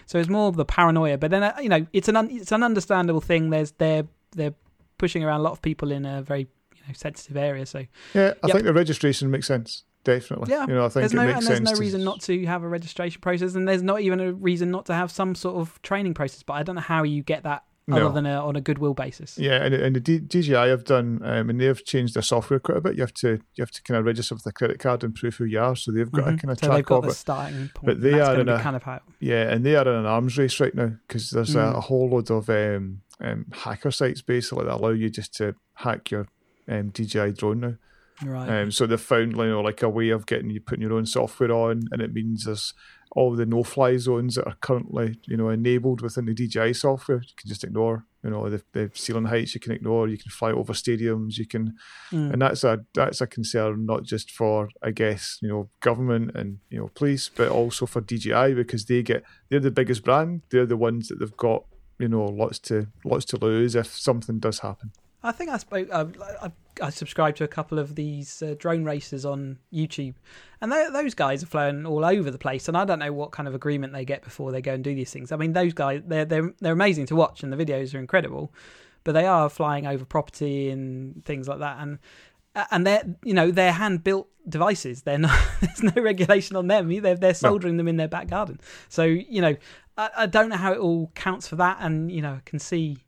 So 0.06 0.18
it's 0.18 0.28
more 0.28 0.48
of 0.48 0.56
the 0.56 0.64
paranoia, 0.64 1.16
but 1.18 1.30
then 1.30 1.42
uh, 1.42 1.54
you 1.60 1.68
know 1.68 1.86
it's 1.92 2.08
an 2.08 2.16
un- 2.16 2.30
it's 2.30 2.52
an 2.52 2.62
understandable 2.62 3.20
thing. 3.20 3.50
There's 3.50 3.72
they're 3.72 4.04
they're 4.32 4.54
pushing 4.98 5.22
around 5.22 5.40
a 5.40 5.42
lot 5.42 5.52
of 5.52 5.62
people 5.62 5.92
in 5.92 6.04
a 6.04 6.22
very 6.22 6.40
you 6.74 6.80
know 6.88 6.94
sensitive 6.94 7.36
area. 7.36 7.64
So 7.66 7.84
Yeah, 8.14 8.32
I 8.42 8.46
Yep. 8.48 8.52
think 8.56 8.64
the 8.64 8.72
registration 8.74 9.30
makes 9.30 9.46
sense. 9.46 9.84
Definitely, 10.04 10.52
Yeah, 10.52 10.66
you 10.68 10.74
know, 10.74 10.84
I 10.84 10.88
think 10.88 10.94
there's 11.02 11.12
it 11.12 11.16
no 11.16 11.26
makes 11.26 11.38
and 11.38 11.46
there's 11.48 11.60
no 11.62 11.74
to- 11.74 11.80
reason 11.80 12.04
not 12.04 12.20
to 12.22 12.46
have 12.46 12.62
a 12.62 12.68
registration 12.68 13.20
process, 13.20 13.56
and 13.56 13.66
there's 13.66 13.82
not 13.82 14.00
even 14.02 14.20
a 14.20 14.32
reason 14.32 14.70
not 14.70 14.86
to 14.86 14.94
have 14.94 15.10
some 15.10 15.34
sort 15.34 15.56
of 15.56 15.82
training 15.82 16.14
process. 16.14 16.44
But 16.44 16.54
I 16.54 16.62
don't 16.62 16.76
know 16.76 16.80
how 16.80 17.02
you 17.02 17.22
get 17.24 17.42
that 17.42 17.64
No. 17.88 18.06
other 18.06 18.14
than 18.14 18.26
a, 18.26 18.44
on 18.44 18.56
a 18.56 18.60
goodwill 18.60 18.94
basis. 18.94 19.38
Yeah, 19.38 19.62
and, 19.64 19.72
and 19.72 19.94
the 19.94 20.00
D- 20.00 20.18
DJI 20.18 20.54
have 20.54 20.82
done, 20.84 21.20
um, 21.22 21.50
and 21.50 21.60
they've 21.60 21.84
changed 21.84 22.14
their 22.14 22.22
software 22.22 22.58
quite 22.58 22.78
a 22.78 22.80
bit. 22.80 22.94
You 22.96 23.02
have 23.02 23.14
to 23.14 23.32
you 23.54 23.62
have 23.62 23.70
to 23.70 23.82
kind 23.82 23.98
of 23.98 24.04
register 24.04 24.34
with 24.34 24.44
a 24.46 24.52
credit 24.52 24.78
card 24.80 25.04
and 25.04 25.14
prove 25.14 25.36
who 25.36 25.44
you 25.44 25.60
are. 25.60 25.76
So 25.76 25.92
they've 25.92 26.10
got 26.10 26.26
a 26.28 26.32
Mhm. 26.32 26.40
kind 26.42 26.50
of 26.50 26.58
so 26.58 26.72
they've 26.74 26.84
got 26.84 27.02
the 27.02 27.08
it. 27.10 27.14
starting 27.14 27.68
point. 27.74 27.86
But 27.86 28.00
they 28.00 28.10
that's 28.10 28.28
are 28.28 28.40
in 28.40 28.48
a- 28.48 28.60
kind 28.60 28.74
of 28.74 28.82
how. 28.82 29.00
Yeah, 29.20 29.42
and 29.50 29.64
they 29.64 29.76
are 29.76 29.82
in 29.86 29.94
an 29.94 30.06
arms 30.06 30.36
race 30.36 30.58
right 30.58 30.74
now 30.74 30.92
because 31.06 31.30
there's 31.30 31.54
a, 31.54 31.58
Mm. 31.58 31.76
a 31.76 31.80
whole 31.82 32.08
load 32.10 32.30
of 32.30 32.50
um, 32.50 33.02
um, 33.20 33.46
hacker 33.52 33.90
sites 33.92 34.20
basically 34.20 34.64
that 34.64 34.74
allow 34.74 34.90
you 34.90 35.08
just 35.08 35.34
to 35.36 35.54
hack 35.74 36.10
your 36.10 36.26
um, 36.68 36.88
DJI 36.90 37.32
drone 37.32 37.60
now. 37.60 37.74
Right. 38.24 38.62
Um, 38.62 38.70
so 38.72 38.86
they've 38.86 39.00
found 39.00 39.36
you 39.36 39.44
know, 39.46 39.60
like 39.60 39.82
a 39.82 39.88
way 39.90 40.08
of 40.08 40.26
getting 40.26 40.50
you 40.50 40.60
putting 40.60 40.82
your 40.82 40.94
own 40.94 41.06
software 41.06 41.52
on, 41.52 41.82
and 41.92 42.02
it 42.02 42.12
means 42.14 42.46
there's 42.46 42.72
all 43.12 43.34
the 43.34 43.46
no-fly 43.46 43.96
zones 43.96 44.34
that 44.34 44.46
are 44.46 44.56
currently 44.60 45.18
you 45.26 45.36
know 45.36 45.48
enabled 45.48 46.00
within 46.02 46.26
the 46.26 46.34
DJI 46.34 46.72
software. 46.74 47.18
You 47.18 47.34
can 47.36 47.48
just 47.48 47.64
ignore. 47.64 48.04
You 48.24 48.30
know 48.30 48.50
the, 48.50 48.60
the 48.72 48.90
ceiling 48.94 49.26
heights 49.26 49.54
you 49.54 49.60
can 49.60 49.72
ignore. 49.72 50.08
You 50.08 50.18
can 50.18 50.30
fly 50.30 50.50
over 50.50 50.72
stadiums. 50.72 51.38
You 51.38 51.46
can 51.46 51.74
Mm. 52.12 52.32
and 52.32 52.42
that's 52.42 52.62
a 52.64 52.84
that's 52.94 53.20
a 53.20 53.26
concern 53.26 53.86
not 53.86 54.02
just 54.04 54.30
for 54.30 54.68
I 54.82 54.90
guess 54.90 55.38
you 55.42 55.48
know 55.48 55.70
government 55.80 56.32
and 56.34 56.58
you 56.70 56.78
know 56.78 56.88
police, 56.94 57.28
but 57.28 57.48
also 57.48 57.86
for 57.86 58.00
DJI 58.00 58.54
because 58.54 58.84
they 58.86 59.02
get 59.02 59.24
they're 59.48 59.60
the 59.60 59.70
biggest 59.70 60.02
brand. 60.04 60.42
They're 60.50 60.66
the 60.66 60.76
ones 60.76 61.08
that 61.08 61.18
they've 61.20 61.36
got 61.36 61.64
you 61.98 62.08
know 62.08 62.24
lots 62.24 62.58
to 62.68 62.88
lots 63.04 63.24
to 63.26 63.36
lose 63.38 63.74
if 63.76 63.86
something 63.86 64.38
does 64.40 64.58
happen. 64.60 64.90
I 65.26 65.32
think 65.32 65.50
I 65.50 65.56
spoke. 65.56 65.88
I, 65.92 66.06
I, 66.42 66.52
I 66.80 66.90
subscribed 66.90 67.38
to 67.38 67.44
a 67.44 67.48
couple 67.48 67.80
of 67.80 67.96
these 67.96 68.42
uh, 68.42 68.54
drone 68.56 68.84
races 68.84 69.26
on 69.26 69.58
YouTube, 69.72 70.14
and 70.60 70.70
tho- 70.70 70.92
those 70.92 71.14
guys 71.14 71.42
are 71.42 71.46
flying 71.46 71.84
all 71.84 72.04
over 72.04 72.30
the 72.30 72.38
place. 72.38 72.68
And 72.68 72.76
I 72.76 72.84
don't 72.84 73.00
know 73.00 73.12
what 73.12 73.32
kind 73.32 73.48
of 73.48 73.54
agreement 73.54 73.92
they 73.92 74.04
get 74.04 74.22
before 74.22 74.52
they 74.52 74.62
go 74.62 74.74
and 74.74 74.84
do 74.84 74.94
these 74.94 75.10
things. 75.10 75.32
I 75.32 75.36
mean, 75.36 75.52
those 75.52 75.74
guys 75.74 76.02
they're 76.06 76.24
they're 76.24 76.54
they're 76.60 76.72
amazing 76.72 77.06
to 77.06 77.16
watch, 77.16 77.42
and 77.42 77.52
the 77.52 77.56
videos 77.56 77.92
are 77.92 77.98
incredible, 77.98 78.54
but 79.02 79.12
they 79.12 79.26
are 79.26 79.48
flying 79.48 79.84
over 79.84 80.04
property 80.04 80.70
and 80.70 81.24
things 81.24 81.48
like 81.48 81.58
that. 81.58 81.78
And 81.80 81.98
and 82.70 82.86
they're 82.86 83.02
you 83.24 83.34
know 83.34 83.50
they're 83.50 83.72
hand 83.72 84.04
built 84.04 84.28
devices. 84.48 85.02
They're 85.02 85.18
not. 85.18 85.36
there's 85.60 85.82
no 85.82 86.00
regulation 86.00 86.54
on 86.54 86.68
them. 86.68 86.88
They're 87.00 87.16
they're 87.16 87.34
soldering 87.34 87.78
them 87.78 87.88
in 87.88 87.96
their 87.96 88.06
back 88.06 88.28
garden. 88.28 88.60
So 88.88 89.02
you 89.02 89.40
know, 89.40 89.56
I, 89.98 90.10
I 90.18 90.26
don't 90.26 90.50
know 90.50 90.56
how 90.56 90.72
it 90.72 90.78
all 90.78 91.10
counts 91.16 91.48
for 91.48 91.56
that. 91.56 91.78
And 91.80 92.12
you 92.12 92.22
know, 92.22 92.34
I 92.34 92.40
can 92.44 92.60
see 92.60 92.98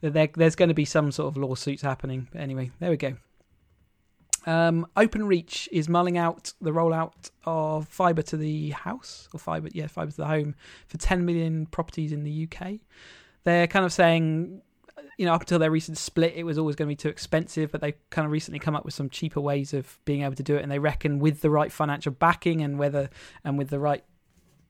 there, 0.00 0.28
there's 0.34 0.56
going 0.56 0.68
to 0.68 0.74
be 0.74 0.84
some 0.84 1.10
sort 1.12 1.28
of 1.28 1.36
lawsuits 1.36 1.82
happening. 1.82 2.28
But 2.32 2.40
anyway, 2.40 2.70
there 2.80 2.90
we 2.90 2.96
go. 2.96 3.14
Um, 4.46 4.86
OpenReach 4.96 5.68
is 5.72 5.88
mulling 5.88 6.16
out 6.16 6.52
the 6.60 6.70
rollout 6.70 7.30
of 7.44 7.88
fibre 7.88 8.22
to 8.22 8.36
the 8.36 8.70
house, 8.70 9.28
or 9.34 9.40
fibre, 9.40 9.68
yeah, 9.72 9.88
fibre 9.88 10.10
to 10.10 10.16
the 10.16 10.26
home 10.26 10.54
for 10.86 10.96
10 10.96 11.24
million 11.24 11.66
properties 11.66 12.12
in 12.12 12.24
the 12.24 12.48
UK. 12.50 12.74
They're 13.44 13.66
kind 13.66 13.84
of 13.84 13.92
saying 13.92 14.62
you 15.18 15.26
know, 15.26 15.34
up 15.34 15.40
until 15.40 15.58
their 15.58 15.70
recent 15.70 15.98
split, 15.98 16.34
it 16.36 16.44
was 16.44 16.58
always 16.58 16.76
going 16.76 16.86
to 16.86 16.92
be 16.92 16.96
too 16.96 17.08
expensive, 17.08 17.72
but 17.72 17.80
they 17.80 17.94
kind 18.10 18.24
of 18.24 18.30
recently 18.30 18.60
come 18.60 18.76
up 18.76 18.84
with 18.84 18.94
some 18.94 19.10
cheaper 19.10 19.40
ways 19.40 19.74
of 19.74 19.98
being 20.04 20.22
able 20.22 20.36
to 20.36 20.44
do 20.44 20.56
it. 20.56 20.62
And 20.62 20.70
they 20.70 20.78
reckon 20.78 21.18
with 21.18 21.40
the 21.40 21.50
right 21.50 21.72
financial 21.72 22.12
backing 22.12 22.62
and 22.62 22.78
whether 22.78 23.10
and 23.42 23.58
with 23.58 23.68
the 23.68 23.80
right, 23.80 24.04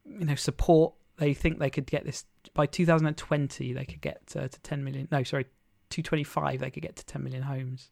you 0.07 0.25
know, 0.25 0.35
support, 0.35 0.95
they 1.19 1.35
think 1.35 1.59
they 1.59 1.71
could 1.71 1.87
get 1.87 2.05
this 2.05 2.25
by 2.55 2.67
2020. 2.67 3.73
They 3.73 3.85
could 3.85 4.01
get 4.01 4.23
uh, 4.37 4.49
to 4.49 4.61
10 4.61 4.85
million. 4.85 5.09
No, 5.11 5.23
sorry, 5.23 5.45
225. 5.91 6.61
They 6.61 6.71
could 6.71 6.83
get 6.83 6.97
to 6.97 7.07
10 7.07 7.23
million 7.23 7.43
homes 7.43 7.91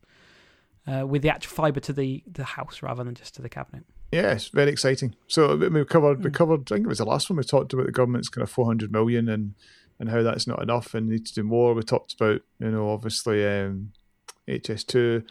uh, 0.87 1.06
with 1.06 1.23
the 1.23 1.30
actual 1.30 1.54
fiber 1.54 1.80
to 1.80 1.92
the 1.92 2.23
the 2.26 2.45
house 2.45 2.83
rather 2.83 3.04
than 3.04 3.14
just 3.14 3.35
to 3.35 3.42
the 3.42 3.49
cabinet. 3.49 3.85
Yes, 4.12 4.49
very 4.49 4.71
exciting. 4.71 5.16
So 5.26 5.56
we 5.56 5.85
covered, 5.85 6.25
we 6.25 6.30
covered. 6.30 6.71
I 6.71 6.76
think 6.76 6.87
it 6.87 6.88
was 6.88 6.99
the 6.99 7.04
last 7.04 7.28
one 7.28 7.37
we 7.37 7.42
talked 7.42 7.73
about 7.73 7.87
the 7.87 7.92
government's 7.92 8.28
kind 8.28 8.42
of 8.42 8.50
400 8.50 8.92
million 8.92 9.28
and 9.28 9.54
and 9.99 10.11
how 10.11 10.23
that's 10.23 10.47
not 10.47 10.62
enough 10.62 10.95
and 10.95 11.09
need 11.09 11.26
to 11.26 11.35
do 11.35 11.42
more. 11.42 11.75
We 11.75 11.83
talked 11.83 12.14
about, 12.14 12.42
you 12.59 12.71
know, 12.71 12.90
obviously 12.90 13.47
um, 13.47 13.92
HS2. 14.47 15.25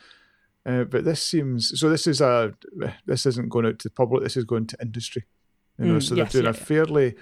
Uh, 0.66 0.84
but 0.84 1.06
this 1.06 1.22
seems 1.22 1.80
so. 1.80 1.90
This 1.90 2.08
is 2.08 2.22
a 2.22 2.54
this 3.06 3.26
isn't 3.28 3.50
going 3.50 3.68
out 3.68 3.78
to 3.80 3.90
the 3.90 3.94
public. 3.94 4.24
This 4.24 4.36
is 4.36 4.46
going 4.46 4.66
to 4.68 4.78
industry. 4.82 5.26
You 5.78 5.86
know, 5.86 5.98
mm, 5.98 6.04
so 6.04 6.16
they're 6.16 6.26
doing 6.26 6.46
yeah, 6.46 6.52
a 6.52 6.54
fairly 6.54 7.16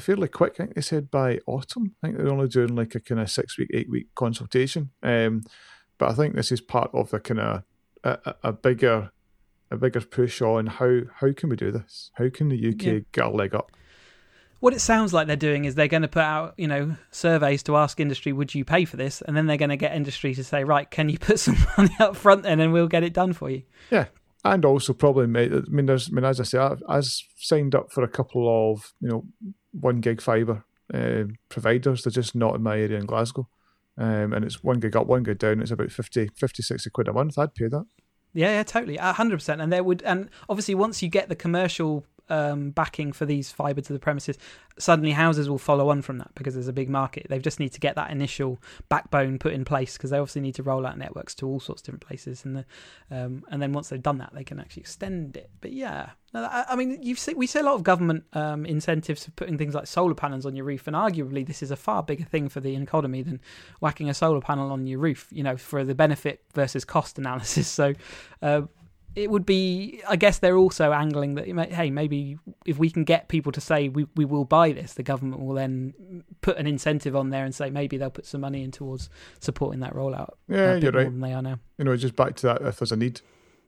fairly 0.00 0.28
quick. 0.28 0.54
I 0.54 0.64
think 0.64 0.74
they 0.74 0.80
said 0.80 1.10
by 1.10 1.40
autumn. 1.46 1.94
I 2.02 2.06
think 2.06 2.18
they're 2.18 2.32
only 2.32 2.48
doing 2.48 2.74
like 2.74 2.94
a 2.94 3.00
kind 3.00 3.20
of 3.20 3.30
six 3.30 3.58
week, 3.58 3.70
eight 3.72 3.90
week 3.90 4.08
consultation. 4.14 4.90
Um, 5.02 5.44
but 5.98 6.10
I 6.10 6.14
think 6.14 6.34
this 6.34 6.52
is 6.52 6.60
part 6.60 6.90
of 6.92 7.10
the 7.10 7.20
kind 7.20 7.40
of 7.40 7.62
a, 8.02 8.34
a, 8.42 8.52
bigger 8.52 9.10
a 9.70 9.76
bigger 9.76 10.00
push 10.00 10.42
on 10.42 10.66
how 10.66 11.00
how 11.16 11.32
can 11.32 11.48
we 11.48 11.56
do 11.56 11.70
this? 11.70 12.10
How 12.14 12.28
can 12.28 12.48
the 12.48 12.68
UK 12.68 12.82
yeah. 12.82 12.98
get 13.12 13.26
a 13.26 13.30
leg 13.30 13.54
up? 13.54 13.70
what 14.64 14.72
it 14.72 14.80
sounds 14.80 15.12
like 15.12 15.26
they're 15.26 15.36
doing 15.36 15.66
is 15.66 15.74
they're 15.74 15.88
going 15.88 16.00
to 16.00 16.08
put 16.08 16.22
out, 16.22 16.54
you 16.56 16.66
know, 16.66 16.96
surveys 17.10 17.62
to 17.62 17.76
ask 17.76 18.00
industry, 18.00 18.32
would 18.32 18.54
you 18.54 18.64
pay 18.64 18.86
for 18.86 18.96
this? 18.96 19.20
And 19.20 19.36
then 19.36 19.44
they're 19.44 19.58
going 19.58 19.68
to 19.68 19.76
get 19.76 19.94
industry 19.94 20.34
to 20.36 20.42
say, 20.42 20.64
right, 20.64 20.90
can 20.90 21.10
you 21.10 21.18
put 21.20 21.38
some 21.38 21.58
money 21.76 21.94
up 22.00 22.16
front 22.16 22.44
then 22.44 22.60
and 22.60 22.72
we'll 22.72 22.88
get 22.88 23.02
it 23.02 23.12
done 23.12 23.34
for 23.34 23.50
you. 23.50 23.64
Yeah. 23.90 24.06
And 24.42 24.64
also 24.64 24.94
probably, 24.94 25.24
I 25.24 25.60
mean, 25.68 25.84
there's, 25.84 26.08
I 26.08 26.12
mean, 26.12 26.24
as 26.24 26.40
I 26.40 26.44
say, 26.44 26.56
I've, 26.56 26.82
I've 26.88 27.04
signed 27.36 27.74
up 27.74 27.92
for 27.92 28.02
a 28.04 28.08
couple 28.08 28.72
of, 28.72 28.94
you 29.02 29.08
know, 29.08 29.26
one 29.78 30.00
gig 30.00 30.20
fibre 30.20 30.64
uh, 30.92 31.24
providers. 31.48 32.02
They're 32.02 32.10
just 32.10 32.34
not 32.34 32.54
in 32.54 32.62
my 32.62 32.78
area 32.78 32.98
in 32.98 33.06
Glasgow. 33.06 33.48
Um, 33.96 34.32
and 34.32 34.44
it's 34.44 34.62
one 34.64 34.80
gig 34.80 34.96
up, 34.96 35.06
one 35.06 35.22
gig 35.22 35.38
down. 35.38 35.60
It's 35.60 35.70
about 35.70 35.92
50, 35.92 36.30
50, 36.34 36.62
60 36.62 36.90
quid 36.90 37.08
a 37.08 37.12
month. 37.12 37.38
I'd 37.38 37.54
pay 37.54 37.68
that. 37.68 37.86
Yeah, 38.32 38.48
yeah, 38.48 38.62
totally, 38.64 38.96
hundred 38.96 39.36
percent. 39.36 39.60
And 39.60 39.72
there 39.72 39.84
would, 39.84 40.02
and 40.02 40.28
obviously, 40.48 40.74
once 40.74 41.02
you 41.02 41.08
get 41.08 41.28
the 41.28 41.36
commercial 41.36 42.04
um, 42.28 42.70
backing 42.70 43.12
for 43.12 43.26
these 43.26 43.52
fiber 43.52 43.80
to 43.80 43.92
the 43.92 43.98
premises, 43.98 44.38
suddenly 44.78 45.12
houses 45.12 45.48
will 45.48 45.58
follow 45.58 45.88
on 45.88 46.02
from 46.02 46.18
that 46.18 46.34
because 46.34 46.54
there's 46.54 46.68
a 46.68 46.72
big 46.72 46.88
market. 46.88 47.26
They 47.28 47.38
just 47.38 47.60
need 47.60 47.70
to 47.70 47.80
get 47.80 47.94
that 47.96 48.10
initial 48.10 48.60
backbone 48.88 49.38
put 49.38 49.52
in 49.52 49.64
place 49.64 49.96
because 49.96 50.10
they 50.10 50.18
obviously 50.18 50.42
need 50.42 50.54
to 50.56 50.62
roll 50.62 50.86
out 50.86 50.98
networks 50.98 51.34
to 51.36 51.46
all 51.46 51.60
sorts 51.60 51.82
of 51.82 51.86
different 51.86 52.06
places, 52.06 52.44
and 52.44 52.56
the, 52.56 52.64
um, 53.10 53.44
and 53.50 53.60
then 53.60 53.72
once 53.72 53.88
they've 53.88 54.02
done 54.02 54.18
that, 54.18 54.32
they 54.34 54.44
can 54.44 54.58
actually 54.58 54.80
extend 54.82 55.36
it. 55.36 55.50
But 55.60 55.72
yeah, 55.72 56.10
I, 56.34 56.74
mean, 56.76 57.02
you 57.02 57.16
we 57.36 57.46
see 57.46 57.60
a 57.60 57.62
lot 57.62 57.74
of 57.74 57.82
government 57.84 58.24
um, 58.32 58.66
incentives 58.66 59.24
for 59.24 59.30
putting 59.32 59.56
things 59.56 59.74
like 59.74 59.86
solar 59.86 60.14
panels 60.14 60.46
on 60.46 60.56
your 60.56 60.64
roof, 60.64 60.86
and 60.86 60.96
arguably 60.96 61.46
this 61.46 61.62
is 61.62 61.70
a 61.70 61.76
far 61.76 62.02
bigger 62.02 62.24
thing 62.24 62.48
for 62.48 62.60
the 62.60 62.74
economy 62.74 63.22
than 63.22 63.40
whacking 63.80 64.08
a 64.10 64.14
solar 64.14 64.40
panel 64.40 64.72
on 64.72 64.86
your 64.86 64.98
roof. 64.98 65.28
You 65.30 65.42
know, 65.44 65.56
for 65.56 65.84
the 65.84 65.94
benefit 65.94 66.42
versus 66.54 66.84
cost 66.84 67.18
analysis. 67.18 67.64
So. 67.74 67.94
Uh, 68.40 68.62
it 69.16 69.30
would 69.30 69.46
be 69.46 70.00
i 70.08 70.16
guess 70.16 70.38
they're 70.38 70.56
also 70.56 70.92
angling 70.92 71.34
that 71.34 71.72
hey 71.72 71.90
maybe 71.90 72.36
if 72.66 72.78
we 72.78 72.90
can 72.90 73.04
get 73.04 73.28
people 73.28 73.52
to 73.52 73.60
say 73.60 73.88
we, 73.88 74.06
we 74.16 74.24
will 74.24 74.44
buy 74.44 74.72
this 74.72 74.94
the 74.94 75.02
government 75.02 75.42
will 75.42 75.54
then 75.54 76.24
put 76.40 76.56
an 76.56 76.66
incentive 76.66 77.14
on 77.14 77.30
there 77.30 77.44
and 77.44 77.54
say 77.54 77.70
maybe 77.70 77.96
they'll 77.96 78.10
put 78.10 78.26
some 78.26 78.40
money 78.40 78.62
in 78.62 78.70
towards 78.70 79.08
supporting 79.40 79.80
that 79.80 79.94
rollout 79.94 80.30
uh, 80.30 80.34
yeah 80.48 80.74
you're 80.76 80.92
right 80.92 81.04
than 81.04 81.20
they 81.20 81.32
are 81.32 81.42
now 81.42 81.58
you 81.78 81.84
know 81.84 81.96
just 81.96 82.16
back 82.16 82.34
to 82.34 82.46
that 82.46 82.62
if 82.62 82.78
there's 82.78 82.92
a 82.92 82.96
need 82.96 83.20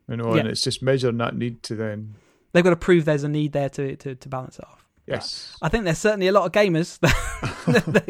you 0.08 0.16
know 0.16 0.34
yeah. 0.34 0.40
and 0.40 0.48
it's 0.48 0.62
just 0.62 0.82
measuring 0.82 1.18
that 1.18 1.34
need 1.36 1.62
to 1.62 1.74
then 1.74 2.14
they've 2.52 2.64
got 2.64 2.70
to 2.70 2.76
prove 2.76 3.04
there's 3.04 3.24
a 3.24 3.28
need 3.28 3.52
there 3.52 3.68
to, 3.68 3.96
to, 3.96 4.14
to 4.14 4.28
balance 4.28 4.58
it 4.58 4.64
off 4.64 4.86
Yes, 5.06 5.56
I 5.62 5.68
think 5.68 5.84
there's 5.84 5.98
certainly 5.98 6.26
a 6.26 6.32
lot 6.32 6.46
of 6.46 6.52
gamers 6.52 6.98
that, 7.66 7.84
that, 7.86 8.06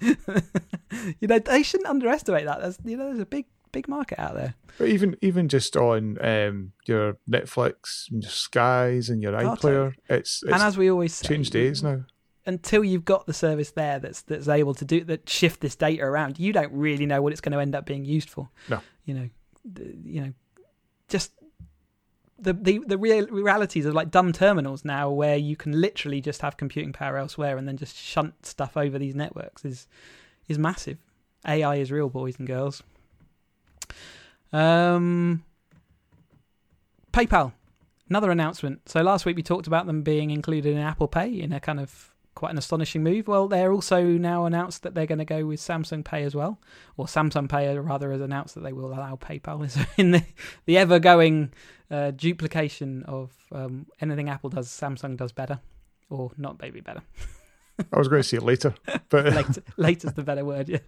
that, 0.00 1.14
you 1.20 1.28
know 1.28 1.38
they 1.38 1.62
shouldn't 1.62 1.88
underestimate 1.88 2.46
that. 2.46 2.62
There's 2.62 2.78
you 2.82 2.96
know 2.96 3.04
there's 3.04 3.18
a 3.18 3.26
big 3.26 3.44
big 3.74 3.88
market 3.88 4.18
out 4.18 4.34
there. 4.34 4.54
But 4.78 4.88
even 4.88 5.16
even 5.20 5.48
just 5.48 5.76
on 5.76 6.16
um, 6.24 6.72
your 6.86 7.18
Netflix, 7.28 8.10
and 8.10 8.22
your 8.22 8.30
Skies, 8.30 9.10
and 9.10 9.22
your 9.22 9.32
iPlayer, 9.32 9.94
it's, 10.08 10.42
it's 10.42 10.52
and 10.52 10.62
as 10.62 10.78
we 10.78 10.90
always 10.90 11.14
say, 11.14 11.28
changed 11.28 11.52
days 11.52 11.82
now. 11.82 12.04
Until 12.46 12.84
you've 12.84 13.04
got 13.04 13.26
the 13.26 13.32
service 13.32 13.70
there 13.72 13.98
that's 13.98 14.22
that's 14.22 14.48
able 14.48 14.74
to 14.74 14.84
do 14.84 15.04
that 15.04 15.28
shift 15.28 15.60
this 15.60 15.76
data 15.76 16.02
around, 16.02 16.38
you 16.38 16.52
don't 16.52 16.72
really 16.72 17.06
know 17.06 17.20
what 17.20 17.32
it's 17.32 17.40
going 17.40 17.52
to 17.52 17.60
end 17.60 17.74
up 17.74 17.84
being 17.84 18.04
used 18.04 18.30
for. 18.30 18.48
No, 18.68 18.80
you 19.04 19.14
know, 19.14 19.28
you 20.04 20.20
know, 20.22 20.32
just 21.08 21.32
the 22.38 22.52
the 22.52 22.80
the 22.86 22.98
real 22.98 23.26
realities 23.28 23.86
of 23.86 23.94
like 23.94 24.10
dumb 24.10 24.32
terminals 24.32 24.84
now, 24.84 25.10
where 25.10 25.36
you 25.36 25.56
can 25.56 25.80
literally 25.80 26.20
just 26.20 26.42
have 26.42 26.56
computing 26.56 26.92
power 26.92 27.16
elsewhere 27.16 27.56
and 27.56 27.66
then 27.66 27.76
just 27.76 27.96
shunt 27.96 28.46
stuff 28.46 28.76
over 28.76 28.98
these 28.98 29.14
networks 29.14 29.64
is 29.64 29.86
is 30.48 30.58
massive. 30.58 30.98
AI 31.46 31.76
is 31.76 31.92
real, 31.92 32.08
boys 32.08 32.38
and 32.38 32.46
girls. 32.46 32.82
Um, 34.52 35.44
PayPal, 37.12 37.52
another 38.08 38.30
announcement. 38.30 38.88
So 38.88 39.02
last 39.02 39.24
week 39.26 39.36
we 39.36 39.42
talked 39.42 39.66
about 39.66 39.86
them 39.86 40.02
being 40.02 40.30
included 40.30 40.72
in 40.74 40.78
Apple 40.78 41.08
Pay 41.08 41.40
in 41.40 41.52
a 41.52 41.60
kind 41.60 41.80
of 41.80 42.14
quite 42.34 42.50
an 42.50 42.58
astonishing 42.58 43.02
move. 43.02 43.28
Well, 43.28 43.48
they're 43.48 43.72
also 43.72 44.02
now 44.04 44.44
announced 44.44 44.82
that 44.82 44.94
they're 44.94 45.06
going 45.06 45.18
to 45.18 45.24
go 45.24 45.46
with 45.46 45.60
Samsung 45.60 46.04
Pay 46.04 46.24
as 46.24 46.34
well, 46.34 46.60
or 46.96 47.06
Samsung 47.06 47.48
Pay 47.48 47.76
rather 47.78 48.10
has 48.12 48.20
announced 48.20 48.54
that 48.54 48.62
they 48.62 48.72
will 48.72 48.92
allow 48.92 49.16
PayPal. 49.16 49.64
So 49.70 49.80
in 49.96 50.10
the 50.10 50.24
the 50.66 50.78
ever 50.78 50.98
going 50.98 51.52
uh, 51.90 52.10
duplication 52.10 53.02
of 53.04 53.32
um, 53.52 53.86
anything 54.00 54.28
Apple 54.28 54.50
does, 54.50 54.68
Samsung 54.68 55.16
does 55.16 55.32
better, 55.32 55.60
or 56.10 56.32
not 56.36 56.60
maybe 56.60 56.80
better. 56.80 57.02
I 57.92 57.98
was 57.98 58.08
going 58.08 58.22
to 58.22 58.28
say 58.28 58.38
later, 58.38 58.74
but 59.08 59.24
later, 59.34 59.62
later's 59.76 60.12
the 60.12 60.22
better 60.22 60.44
word. 60.44 60.68
Yeah. 60.68 60.78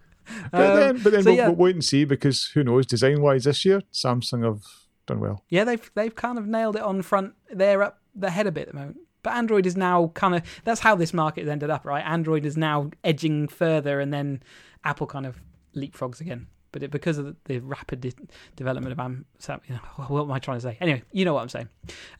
But 0.50 0.70
um, 0.70 0.76
then, 0.76 1.02
but 1.02 1.12
then 1.12 1.22
so 1.22 1.30
we'll, 1.30 1.36
yeah. 1.36 1.46
we'll, 1.48 1.56
wait 1.56 1.74
and 1.74 1.84
see 1.84 2.04
because 2.04 2.46
who 2.48 2.64
knows? 2.64 2.86
Design 2.86 3.22
wise, 3.22 3.44
this 3.44 3.64
year 3.64 3.82
Samsung 3.92 4.44
have 4.44 4.62
done 5.06 5.20
well. 5.20 5.44
Yeah, 5.48 5.64
they've 5.64 5.90
they've 5.94 6.14
kind 6.14 6.38
of 6.38 6.46
nailed 6.46 6.76
it 6.76 6.82
on 6.82 7.02
front. 7.02 7.34
They're 7.50 7.82
up 7.82 8.00
the 8.14 8.30
head 8.30 8.46
a 8.46 8.52
bit 8.52 8.68
at 8.68 8.74
the 8.74 8.78
moment. 8.78 8.98
But 9.22 9.34
Android 9.34 9.66
is 9.66 9.76
now 9.76 10.12
kind 10.14 10.34
of 10.34 10.42
that's 10.64 10.80
how 10.80 10.94
this 10.94 11.12
market 11.12 11.42
has 11.42 11.50
ended 11.50 11.70
up, 11.70 11.84
right? 11.84 12.04
Android 12.04 12.46
is 12.46 12.56
now 12.56 12.90
edging 13.02 13.48
further, 13.48 14.00
and 14.00 14.12
then 14.12 14.42
Apple 14.84 15.06
kind 15.06 15.26
of 15.26 15.40
leapfrogs 15.74 16.20
again. 16.20 16.46
But 16.72 16.82
it, 16.82 16.90
because 16.90 17.18
of 17.18 17.24
the, 17.24 17.36
the 17.46 17.58
rapid 17.60 18.02
de- 18.02 18.12
development 18.54 18.92
of 18.92 19.00
um, 19.00 19.24
you 19.66 19.74
know, 19.74 19.80
what 20.08 20.22
am 20.22 20.32
I 20.32 20.38
trying 20.38 20.58
to 20.58 20.60
say? 20.60 20.76
Anyway, 20.80 21.02
you 21.10 21.24
know 21.24 21.34
what 21.34 21.42
I'm 21.42 21.48
saying. 21.48 21.68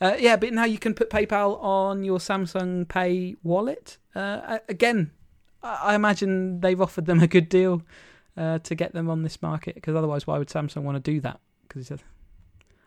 Uh, 0.00 0.16
yeah, 0.18 0.36
but 0.36 0.52
now 0.52 0.64
you 0.64 0.78
can 0.78 0.94
put 0.94 1.10
PayPal 1.10 1.62
on 1.62 2.04
your 2.04 2.18
Samsung 2.18 2.88
Pay 2.88 3.36
wallet. 3.42 3.98
Uh, 4.14 4.58
again, 4.68 5.10
I 5.82 5.94
imagine 5.94 6.61
they've 6.61 6.80
offered 6.80 7.06
them 7.06 7.20
a 7.20 7.26
good 7.26 7.49
deal 7.49 7.82
uh, 8.37 8.58
to 8.61 8.75
get 8.75 8.92
them 8.92 9.08
on 9.08 9.23
this 9.23 9.42
market 9.42 9.75
because 9.75 9.94
otherwise, 9.94 10.26
why 10.26 10.38
would 10.38 10.49
Samsung 10.49 10.82
want 10.82 11.02
to 11.02 11.11
do 11.11 11.20
that? 11.20 11.40
Because 11.62 11.82
he 11.82 11.87
said, 11.87 12.02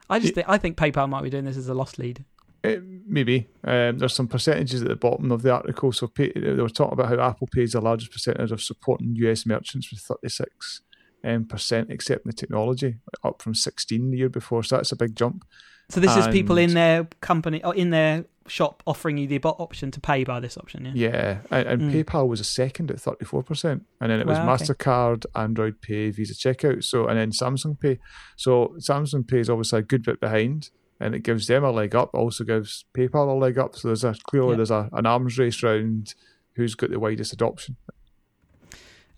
I 0.09 0.19
just 0.19 0.33
think, 0.33 0.49
I 0.49 0.57
think 0.57 0.77
PayPal 0.77 1.07
might 1.07 1.23
be 1.23 1.29
doing 1.29 1.45
this 1.45 1.57
as 1.57 1.69
a 1.69 1.73
lost 1.73 1.99
lead. 1.99 2.23
It, 2.63 2.83
maybe 3.07 3.47
um, 3.63 3.99
there's 3.99 4.13
some 4.13 4.27
percentages 4.27 4.81
at 4.81 4.87
the 4.89 4.95
bottom 4.95 5.31
of 5.31 5.43
the 5.43 5.53
article. 5.53 5.91
So 5.91 6.07
pay, 6.07 6.31
they 6.35 6.53
were 6.53 6.69
talking 6.69 6.93
about 6.93 7.09
how 7.09 7.29
Apple 7.29 7.47
pays 7.47 7.71
the 7.71 7.81
largest 7.81 8.11
percentage 8.11 8.51
of 8.51 8.61
supporting 8.61 9.15
US 9.15 9.45
merchants 9.45 9.91
with 9.91 10.01
36 10.01 10.81
um, 11.23 11.45
percent 11.45 11.91
accepting 11.91 12.29
the 12.29 12.33
technology, 12.33 12.97
up 13.23 13.41
from 13.41 13.53
16 13.53 14.11
the 14.11 14.17
year 14.17 14.29
before. 14.29 14.63
So 14.63 14.77
that's 14.77 14.91
a 14.91 14.97
big 14.97 15.15
jump. 15.15 15.45
So 15.89 15.99
this 15.99 16.11
and, 16.11 16.19
is 16.19 16.27
people 16.27 16.57
in 16.57 16.73
their 16.73 17.05
company 17.19 17.63
or 17.63 17.73
in 17.75 17.89
their 17.89 18.25
shop 18.47 18.83
offering 18.85 19.17
you 19.17 19.27
the 19.27 19.39
option 19.41 19.91
to 19.91 19.99
pay 19.99 20.23
by 20.23 20.39
this 20.39 20.57
option. 20.57 20.91
Yeah, 20.95 21.09
yeah, 21.09 21.37
and, 21.51 21.67
and 21.67 21.81
mm. 21.81 22.03
PayPal 22.03 22.27
was 22.27 22.39
a 22.39 22.43
second 22.43 22.91
at 22.91 22.99
thirty 22.99 23.25
four 23.25 23.43
percent, 23.43 23.85
and 23.99 24.11
then 24.11 24.19
it 24.19 24.27
was 24.27 24.37
Mastercard, 24.37 25.25
okay. 25.25 25.43
Android 25.43 25.81
Pay, 25.81 26.11
Visa 26.11 26.33
checkout. 26.33 26.83
So 26.83 27.07
and 27.07 27.17
then 27.17 27.31
Samsung 27.31 27.79
Pay. 27.79 27.99
So 28.35 28.75
Samsung 28.79 29.27
Pay 29.27 29.39
is 29.39 29.49
obviously 29.49 29.79
a 29.79 29.83
good 29.83 30.03
bit 30.03 30.19
behind, 30.19 30.69
and 30.99 31.15
it 31.15 31.23
gives 31.23 31.47
them 31.47 31.63
a 31.63 31.71
leg 31.71 31.95
up. 31.95 32.13
Also 32.13 32.43
gives 32.43 32.85
PayPal 32.95 33.29
a 33.29 33.33
leg 33.33 33.57
up. 33.57 33.75
So 33.75 33.87
there's 33.87 34.03
a 34.03 34.15
clearly 34.27 34.51
yeah. 34.51 34.57
there's 34.57 34.71
a, 34.71 34.89
an 34.93 35.05
arms 35.05 35.37
race 35.37 35.63
round 35.63 36.13
who's 36.53 36.75
got 36.75 36.91
the 36.91 36.99
widest 36.99 37.33
adoption 37.33 37.77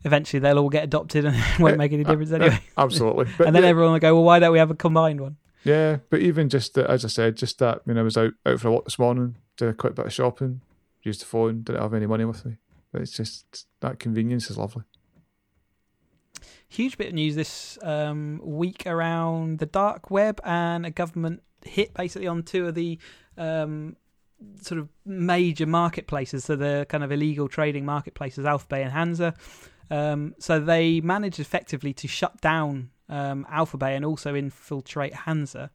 eventually 0.03 0.39
they'll 0.39 0.57
all 0.57 0.69
get 0.69 0.83
adopted 0.83 1.25
and 1.25 1.35
it 1.35 1.43
won't 1.59 1.75
eh, 1.75 1.77
make 1.77 1.93
any 1.93 2.03
uh, 2.03 2.09
difference 2.09 2.31
uh, 2.31 2.35
anyway. 2.35 2.59
Absolutely. 2.77 3.25
But 3.37 3.47
and 3.47 3.55
then 3.55 3.63
everyone 3.63 3.93
will 3.93 3.99
go, 3.99 4.15
well, 4.15 4.23
why 4.23 4.39
don't 4.39 4.51
we 4.51 4.59
have 4.59 4.71
a 4.71 4.75
combined 4.75 5.21
one? 5.21 5.37
Yeah, 5.63 5.97
but 6.09 6.21
even 6.21 6.49
just 6.49 6.77
as 6.77 7.05
I 7.05 7.07
said, 7.07 7.37
just 7.37 7.59
that 7.59 7.85
when 7.85 7.97
I 7.97 8.01
was 8.01 8.17
out 8.17 8.33
out 8.45 8.59
for 8.59 8.67
a 8.67 8.71
walk 8.71 8.85
this 8.85 8.99
morning, 8.99 9.35
did 9.57 9.69
a 9.69 9.73
quick 9.73 9.95
bit 9.95 10.05
of 10.05 10.13
shopping, 10.13 10.61
used 11.03 11.21
the 11.21 11.25
phone, 11.25 11.61
didn't 11.61 11.81
have 11.81 11.93
any 11.93 12.07
money 12.07 12.25
with 12.25 12.45
me. 12.45 12.57
But 12.91 13.01
it's 13.01 13.15
just 13.15 13.67
that 13.79 13.99
convenience 13.99 14.49
is 14.49 14.57
lovely. 14.57 14.83
Huge 16.67 16.97
bit 16.97 17.09
of 17.09 17.13
news 17.13 17.35
this 17.35 17.77
um, 17.83 18.39
week 18.43 18.83
around 18.87 19.59
the 19.59 19.65
dark 19.65 20.09
web 20.09 20.39
and 20.43 20.85
a 20.85 20.89
government 20.89 21.43
hit 21.63 21.93
basically 21.93 22.27
on 22.27 22.43
two 22.43 22.67
of 22.67 22.75
the 22.75 22.97
um, 23.37 23.97
sort 24.61 24.79
of 24.79 24.89
major 25.05 25.65
marketplaces, 25.65 26.45
so 26.45 26.55
the 26.55 26.85
kind 26.89 27.03
of 27.03 27.11
illegal 27.11 27.47
trading 27.47 27.85
marketplaces, 27.85 28.45
AlphaBay 28.45 28.83
and 28.83 28.91
Hansa. 28.91 29.33
Um, 29.89 30.35
so 30.39 30.59
they 30.59 31.01
managed 31.01 31.39
effectively 31.39 31.93
to 31.95 32.07
shut 32.07 32.39
down 32.39 32.91
um, 33.11 33.45
AlphaBay 33.51 33.95
and 33.95 34.05
also 34.05 34.33
infiltrate 34.33 35.13
Hansa, 35.13 35.69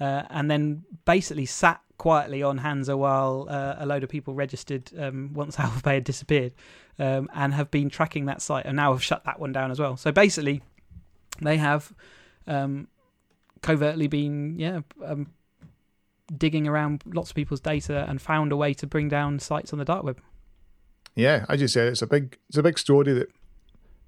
uh, 0.00 0.22
and 0.30 0.50
then 0.50 0.84
basically 1.04 1.46
sat 1.46 1.80
quietly 1.98 2.42
on 2.42 2.58
Hansa 2.58 2.96
while 2.96 3.46
uh, 3.48 3.76
a 3.78 3.86
load 3.86 4.02
of 4.04 4.10
people 4.10 4.34
registered 4.34 4.90
um, 4.98 5.32
once 5.32 5.56
AlphaBay 5.56 5.94
had 5.94 6.04
disappeared, 6.04 6.52
um, 6.98 7.28
and 7.34 7.54
have 7.54 7.70
been 7.70 7.90
tracking 7.90 8.26
that 8.26 8.42
site 8.42 8.66
and 8.66 8.76
now 8.76 8.92
have 8.92 9.02
shut 9.02 9.24
that 9.24 9.40
one 9.40 9.52
down 9.52 9.70
as 9.70 9.80
well. 9.80 9.96
So 9.96 10.12
basically, 10.12 10.62
they 11.40 11.56
have 11.56 11.92
um, 12.46 12.88
covertly 13.62 14.06
been 14.06 14.58
yeah 14.58 14.80
um, 15.04 15.32
digging 16.36 16.68
around 16.68 17.02
lots 17.06 17.30
of 17.30 17.36
people's 17.36 17.60
data 17.60 18.04
and 18.08 18.20
found 18.20 18.52
a 18.52 18.56
way 18.56 18.74
to 18.74 18.86
bring 18.86 19.08
down 19.08 19.38
sites 19.38 19.72
on 19.72 19.78
the 19.78 19.84
dark 19.84 20.04
web. 20.04 20.20
Yeah, 21.14 21.46
as 21.48 21.60
you 21.60 21.68
said, 21.68 21.88
it's 21.88 22.02
a 22.02 22.06
big 22.06 22.38
it's 22.48 22.58
a 22.58 22.62
big 22.62 22.78
story 22.78 23.12
that 23.12 23.28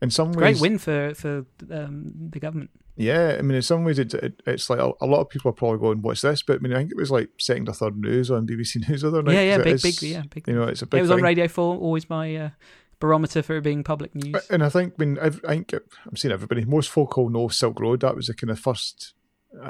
in 0.02 0.10
some 0.10 0.32
ways 0.32 0.58
great 0.58 0.60
win 0.60 0.78
for 0.78 1.14
for 1.14 1.46
um, 1.70 2.12
the 2.30 2.40
government. 2.40 2.70
Yeah, 2.96 3.36
I 3.38 3.42
mean, 3.42 3.56
in 3.56 3.62
some 3.62 3.84
ways, 3.84 3.98
it, 3.98 4.14
it, 4.14 4.42
it's 4.46 4.70
like 4.70 4.78
a, 4.78 4.90
a, 5.02 5.06
lot 5.06 5.20
of 5.20 5.28
people 5.28 5.50
are 5.50 5.54
probably 5.54 5.78
going, 5.78 6.00
"What's 6.00 6.22
this?" 6.22 6.42
But 6.42 6.56
I 6.56 6.58
mean, 6.60 6.72
I 6.72 6.78
think 6.78 6.92
it 6.92 6.96
was 6.96 7.10
like 7.10 7.28
second 7.38 7.68
or 7.68 7.74
third 7.74 7.98
news 7.98 8.30
on 8.30 8.46
BBC 8.46 8.76
News 8.88 9.02
the 9.02 9.08
other 9.08 9.22
night. 9.22 9.34
Yeah, 9.34 9.42
yeah, 9.42 9.58
big, 9.58 9.74
is, 9.74 9.82
big, 9.82 10.02
yeah, 10.02 10.22
big. 10.30 10.48
You 10.48 10.54
know, 10.54 10.64
it's 10.64 10.80
a 10.80 10.86
big. 10.86 10.98
It 10.98 11.02
was 11.02 11.10
thing. 11.10 11.18
on 11.18 11.24
Radio 11.24 11.46
Four, 11.46 11.76
always 11.76 12.08
my 12.08 12.34
uh, 12.34 12.50
barometer 12.98 13.42
for 13.42 13.56
it 13.56 13.62
being 13.62 13.84
public 13.84 14.14
news. 14.14 14.46
And 14.48 14.64
I 14.64 14.68
think, 14.70 14.94
I 14.98 15.04
mean, 15.04 15.18
I 15.20 15.30
think 15.30 15.74
I'm 15.74 16.16
seeing 16.16 16.32
everybody. 16.32 16.64
Most 16.64 16.90
folk 16.90 17.16
will 17.16 17.28
know 17.28 17.48
Silk 17.48 17.80
Road. 17.80 18.00
That 18.00 18.16
was 18.16 18.28
the 18.28 18.34
kind 18.34 18.50
of 18.50 18.58
first, 18.58 19.12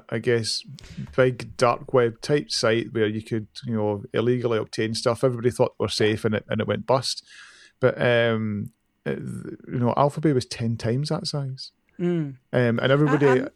I 0.08 0.18
guess, 0.18 0.62
big 1.16 1.56
dark 1.56 1.92
web 1.92 2.20
type 2.20 2.50
site 2.50 2.92
where 2.92 3.06
you 3.06 3.22
could, 3.22 3.48
you 3.64 3.74
know, 3.74 4.04
illegally 4.14 4.58
obtain 4.58 4.94
stuff. 4.94 5.24
Everybody 5.24 5.50
thought 5.50 5.74
they 5.78 5.84
were 5.84 5.88
safe, 5.88 6.24
and 6.24 6.34
it 6.34 6.44
and 6.48 6.60
it 6.60 6.68
went 6.68 6.86
bust. 6.86 7.24
But 7.80 8.00
um, 8.00 8.72
you 9.06 9.78
know, 9.78 9.94
AlphaBay 9.96 10.34
was 10.34 10.46
ten 10.46 10.76
times 10.76 11.08
that 11.08 11.26
size. 11.26 11.72
Mm. 11.98 12.36
Um, 12.52 12.78
and 12.80 12.92
everybody. 12.92 13.26
And, 13.26 13.38
and 13.38 13.50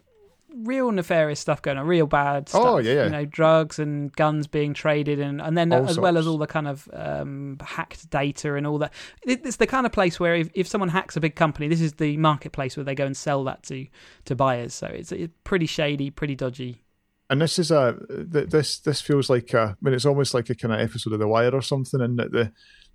real 0.52 0.90
nefarious 0.90 1.38
stuff 1.38 1.62
going 1.62 1.78
on, 1.78 1.86
real 1.86 2.06
bad 2.06 2.48
stuff. 2.48 2.62
Oh, 2.64 2.78
yeah, 2.78 2.92
yeah. 2.92 3.04
You 3.04 3.10
know, 3.10 3.24
drugs 3.24 3.78
and 3.78 4.12
guns 4.12 4.46
being 4.46 4.74
traded, 4.74 5.20
and, 5.20 5.40
and 5.40 5.56
then 5.56 5.72
All 5.72 5.88
as 5.88 5.98
well 5.98 6.18
as 6.18 6.26
all 6.26 6.38
the 6.38 6.46
kind 6.46 6.66
of 6.66 6.88
um, 6.92 7.56
hacked 7.60 8.10
data 8.10 8.54
and 8.56 8.66
all 8.66 8.78
that. 8.78 8.92
It, 9.22 9.46
it's 9.46 9.56
the 9.56 9.66
kind 9.66 9.86
of 9.86 9.92
place 9.92 10.18
where 10.18 10.34
if, 10.34 10.50
if 10.54 10.66
someone 10.66 10.88
hacks 10.88 11.16
a 11.16 11.20
big 11.20 11.36
company, 11.36 11.68
this 11.68 11.80
is 11.80 11.94
the 11.94 12.16
marketplace 12.16 12.76
where 12.76 12.84
they 12.84 12.96
go 12.96 13.06
and 13.06 13.16
sell 13.16 13.44
that 13.44 13.62
to 13.64 13.86
to 14.24 14.34
buyers. 14.34 14.74
So 14.74 14.86
it's, 14.88 15.12
it's 15.12 15.32
pretty 15.44 15.66
shady, 15.66 16.10
pretty 16.10 16.34
dodgy. 16.34 16.82
And 17.30 17.40
this 17.40 17.60
is 17.60 17.70
a 17.70 17.96
this 18.08 18.80
this 18.80 19.00
feels 19.00 19.30
like 19.30 19.54
a 19.54 19.60
I 19.60 19.74
mean 19.80 19.94
it's 19.94 20.04
almost 20.04 20.34
like 20.34 20.50
a 20.50 20.54
kind 20.56 20.74
of 20.74 20.80
episode 20.80 21.12
of 21.12 21.20
The 21.20 21.28
Wire 21.28 21.54
or 21.54 21.62
something, 21.62 22.00
and 22.00 22.18
that 22.18 22.32
the 22.32 22.50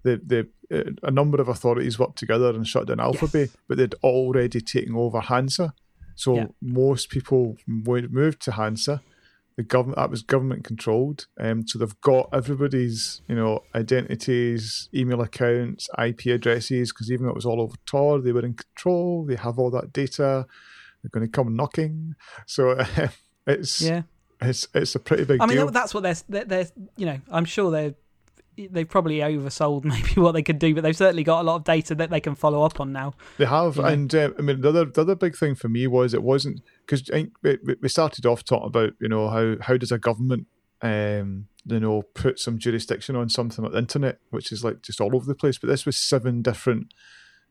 the 0.05 0.13
the 0.31 0.39
uh, 0.77 0.91
a 1.09 1.11
number 1.19 1.37
of 1.41 1.47
authorities 1.55 1.99
worked 1.99 2.17
together 2.23 2.49
and 2.55 2.65
shut 2.67 2.87
down 2.87 2.97
AlphaBay, 3.07 3.45
Yes. 3.47 3.57
but 3.67 3.77
they'd 3.77 3.93
already 4.03 4.61
taken 4.61 4.95
over 4.95 5.19
Hansa, 5.31 5.67
so 6.15 6.29
Yeah. 6.35 6.47
most 6.61 7.09
people 7.15 7.41
would 7.87 8.11
moved 8.13 8.39
to 8.43 8.51
Hansa. 8.53 9.01
The 9.57 9.63
government 9.63 9.97
that 9.99 10.09
was 10.09 10.21
government 10.21 10.65
controlled, 10.65 11.27
um, 11.39 11.65
so 11.67 11.79
they've 11.79 12.01
got 12.01 12.27
everybody's 12.39 13.21
you 13.29 13.35
know 13.39 13.53
identities, 14.09 14.89
email 14.93 15.21
accounts, 15.21 15.87
IP 15.97 16.21
addresses, 16.27 16.91
because 16.91 17.09
even 17.11 17.25
though 17.25 17.31
it 17.31 17.35
was 17.41 17.45
all 17.45 17.61
over 17.61 17.75
Tor, 17.85 18.19
they 18.21 18.31
were 18.33 18.45
in 18.45 18.53
control. 18.55 19.25
They 19.25 19.35
have 19.35 19.57
all 19.59 19.71
that 19.71 19.93
data. 19.93 20.45
They're 21.01 21.09
going 21.11 21.25
to 21.25 21.31
come 21.31 21.55
knocking, 21.55 22.15
so 22.45 22.61
it's 23.47 23.81
Yeah, 23.81 24.01
it's 24.41 24.67
it's 24.73 24.95
a 24.95 24.99
pretty 24.99 25.23
big 25.25 25.39
I 25.41 25.45
mean 25.45 25.57
deal. 25.57 25.69
that's 25.71 25.93
what 25.93 26.03
they're, 26.03 26.15
they're 26.27 26.45
they're 26.45 26.67
you 26.97 27.05
know 27.05 27.19
I'm 27.29 27.45
sure 27.45 27.71
they're 27.71 27.95
they've 28.57 28.87
probably 28.87 29.17
oversold 29.19 29.83
maybe 29.85 30.19
what 30.21 30.33
they 30.33 30.43
could 30.43 30.59
do, 30.59 30.73
but 30.73 30.81
they've 30.83 30.95
certainly 30.95 31.23
got 31.23 31.41
a 31.41 31.43
lot 31.43 31.55
of 31.57 31.63
data 31.63 31.95
that 31.95 32.09
they 32.09 32.19
can 32.21 32.35
follow 32.35 32.63
up 32.63 32.79
on 32.79 32.91
now. 32.91 33.13
They 33.37 33.45
have, 33.45 33.77
Yeah. 33.77 33.89
and 33.89 34.13
uh, 34.15 34.29
I 34.37 34.41
mean 34.41 34.61
the 34.61 34.69
other 34.69 34.85
the 34.85 35.01
other 35.01 35.15
big 35.15 35.35
thing 35.37 35.55
for 35.55 35.69
me 35.69 35.87
was 35.87 36.13
it 36.13 36.23
wasn't 36.23 36.61
because 36.85 37.09
we 37.43 37.89
started 37.89 38.25
off 38.25 38.43
talking 38.43 38.67
about 38.67 38.93
you 38.99 39.07
know 39.09 39.29
how 39.29 39.55
how 39.61 39.77
does 39.77 39.91
a 39.91 39.97
government 39.97 40.47
um 40.81 41.47
you 41.65 41.79
know 41.79 42.01
put 42.13 42.37
some 42.39 42.59
jurisdiction 42.59 43.15
on 43.15 43.29
something 43.29 43.63
like 43.63 43.73
the 43.73 43.79
internet, 43.79 44.19
which 44.29 44.51
is 44.51 44.63
like 44.63 44.81
just 44.81 45.01
all 45.01 45.15
over 45.15 45.25
the 45.25 45.35
place. 45.35 45.57
But 45.57 45.67
this 45.69 45.85
was 45.85 45.97
seven 45.97 46.41
different 46.41 46.93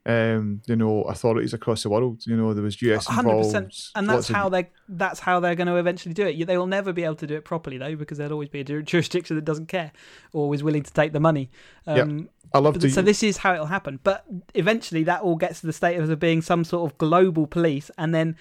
um 0.07 0.61
you 0.67 0.77
know 0.77 1.03
authorities 1.03 1.55
across 1.55 1.83
the 1.83 1.89
world. 1.89 2.27
You 2.27 2.37
know 2.37 2.53
there 2.53 2.63
was 2.63 2.81
US 2.83 3.07
hundred 3.07 3.37
involved, 3.39 3.55
and 3.95 4.09
that's 4.09 4.17
lots 4.17 4.31
of- 4.31 4.37
how 4.37 4.49
they 4.49 4.69
that's 4.89 5.21
how 5.21 5.41
they're 5.41 5.55
going 5.55 5.67
to 5.67 5.77
eventually 5.77 6.13
do 6.15 6.27
it. 6.27 6.47
They 6.47 6.59
will 6.59 6.67
never 6.67 6.93
be 6.93 7.05
able 7.05 7.15
to 7.17 7.27
do 7.27 7.37
it 7.37 7.45
properly 7.45 7.79
though, 7.79 7.97
because 7.97 8.19
there'll 8.19 8.33
always 8.33 8.51
be 8.51 8.61
a 8.61 8.65
jurisdiction 8.83 9.37
that 9.37 9.45
doesn't 9.45 9.67
care 9.69 9.93
or 10.33 10.55
is 10.55 10.63
willing 10.63 10.83
to 10.83 10.93
take 10.93 11.13
the 11.13 11.21
money. 11.21 11.51
Um, 11.87 12.29
I 12.53 12.59
love 12.59 12.79
the 12.79 12.91
so 12.91 13.03
this 13.03 13.23
is 13.23 13.39
how 13.39 13.55
it'll 13.55 13.67
happen. 13.67 13.99
But 14.05 14.25
eventually, 14.55 15.05
that 15.05 15.23
all 15.23 15.37
gets 15.37 15.61
to 15.61 15.67
the 15.67 15.73
status 15.73 16.09
of 16.11 16.21
being 16.21 16.43
some 16.43 16.65
sort 16.65 16.91
of 16.91 16.99
global 16.99 17.47
police, 17.47 17.91
and 17.99 18.15
then 18.15 18.37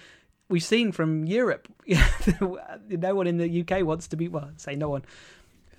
we've 0.48 0.62
seen 0.62 0.92
from 0.92 1.24
Europe, 1.24 1.66
no 2.40 3.14
one 3.14 3.26
in 3.26 3.38
the 3.38 3.64
UK 3.66 3.84
wants 3.84 4.06
to 4.08 4.16
be 4.16 4.28
well, 4.28 4.50
say 4.56 4.76
no 4.76 4.90
one. 4.90 5.02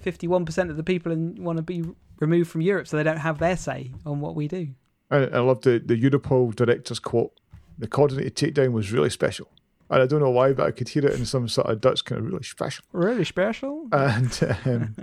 Fifty-one 0.01 0.45
percent 0.45 0.69
of 0.69 0.77
the 0.77 0.83
people 0.83 1.11
in, 1.11 1.43
want 1.43 1.57
to 1.57 1.63
be 1.63 1.83
removed 2.19 2.49
from 2.49 2.61
Europe, 2.61 2.87
so 2.87 2.97
they 2.97 3.03
don't 3.03 3.17
have 3.17 3.39
their 3.39 3.55
say 3.57 3.91
on 4.05 4.19
what 4.19 4.35
we 4.35 4.47
do. 4.47 4.69
I, 5.11 5.17
I 5.17 5.39
love 5.39 5.61
the 5.61 5.81
the 5.83 5.99
Europol 5.99 6.55
director's 6.55 6.99
quote. 6.99 7.31
The 7.77 7.87
coordinated 7.87 8.35
takedown 8.35 8.71
was 8.71 8.91
really 8.91 9.09
special. 9.09 9.49
And 9.89 10.01
I 10.01 10.07
don't 10.07 10.19
know 10.19 10.31
why, 10.31 10.53
but 10.53 10.65
I 10.65 10.71
could 10.71 10.89
hear 10.89 11.05
it 11.05 11.13
in 11.13 11.25
some 11.25 11.47
sort 11.47 11.67
of 11.67 11.79
Dutch 11.79 12.03
kind 12.05 12.19
of 12.19 12.25
really 12.25 12.43
special. 12.43 12.83
Really 12.91 13.23
special. 13.23 13.87
and, 13.91 14.57
um, 14.65 14.95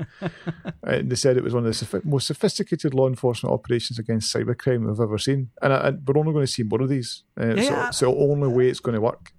and 0.82 1.08
they 1.08 1.14
said 1.14 1.36
it 1.36 1.44
was 1.44 1.54
one 1.54 1.64
of 1.64 1.78
the 1.78 2.02
most 2.04 2.26
sophisticated 2.26 2.92
law 2.92 3.06
enforcement 3.06 3.52
operations 3.52 4.00
against 4.00 4.34
cybercrime 4.34 4.86
we've 4.88 4.98
ever 4.98 5.18
seen. 5.18 5.50
And, 5.60 5.72
I, 5.72 5.88
and 5.88 6.02
we're 6.06 6.18
only 6.18 6.32
going 6.32 6.46
to 6.46 6.50
see 6.50 6.64
more 6.64 6.82
of 6.82 6.88
these. 6.88 7.22
Uh, 7.40 7.54
Yeah, 7.54 7.62
so 7.62 7.70
yeah. 7.70 7.88
it's 7.88 8.00
the 8.00 8.06
only 8.06 8.48
way 8.48 8.68
it's 8.68 8.80
going 8.80 8.96
to 8.96 9.00
work. 9.00 9.32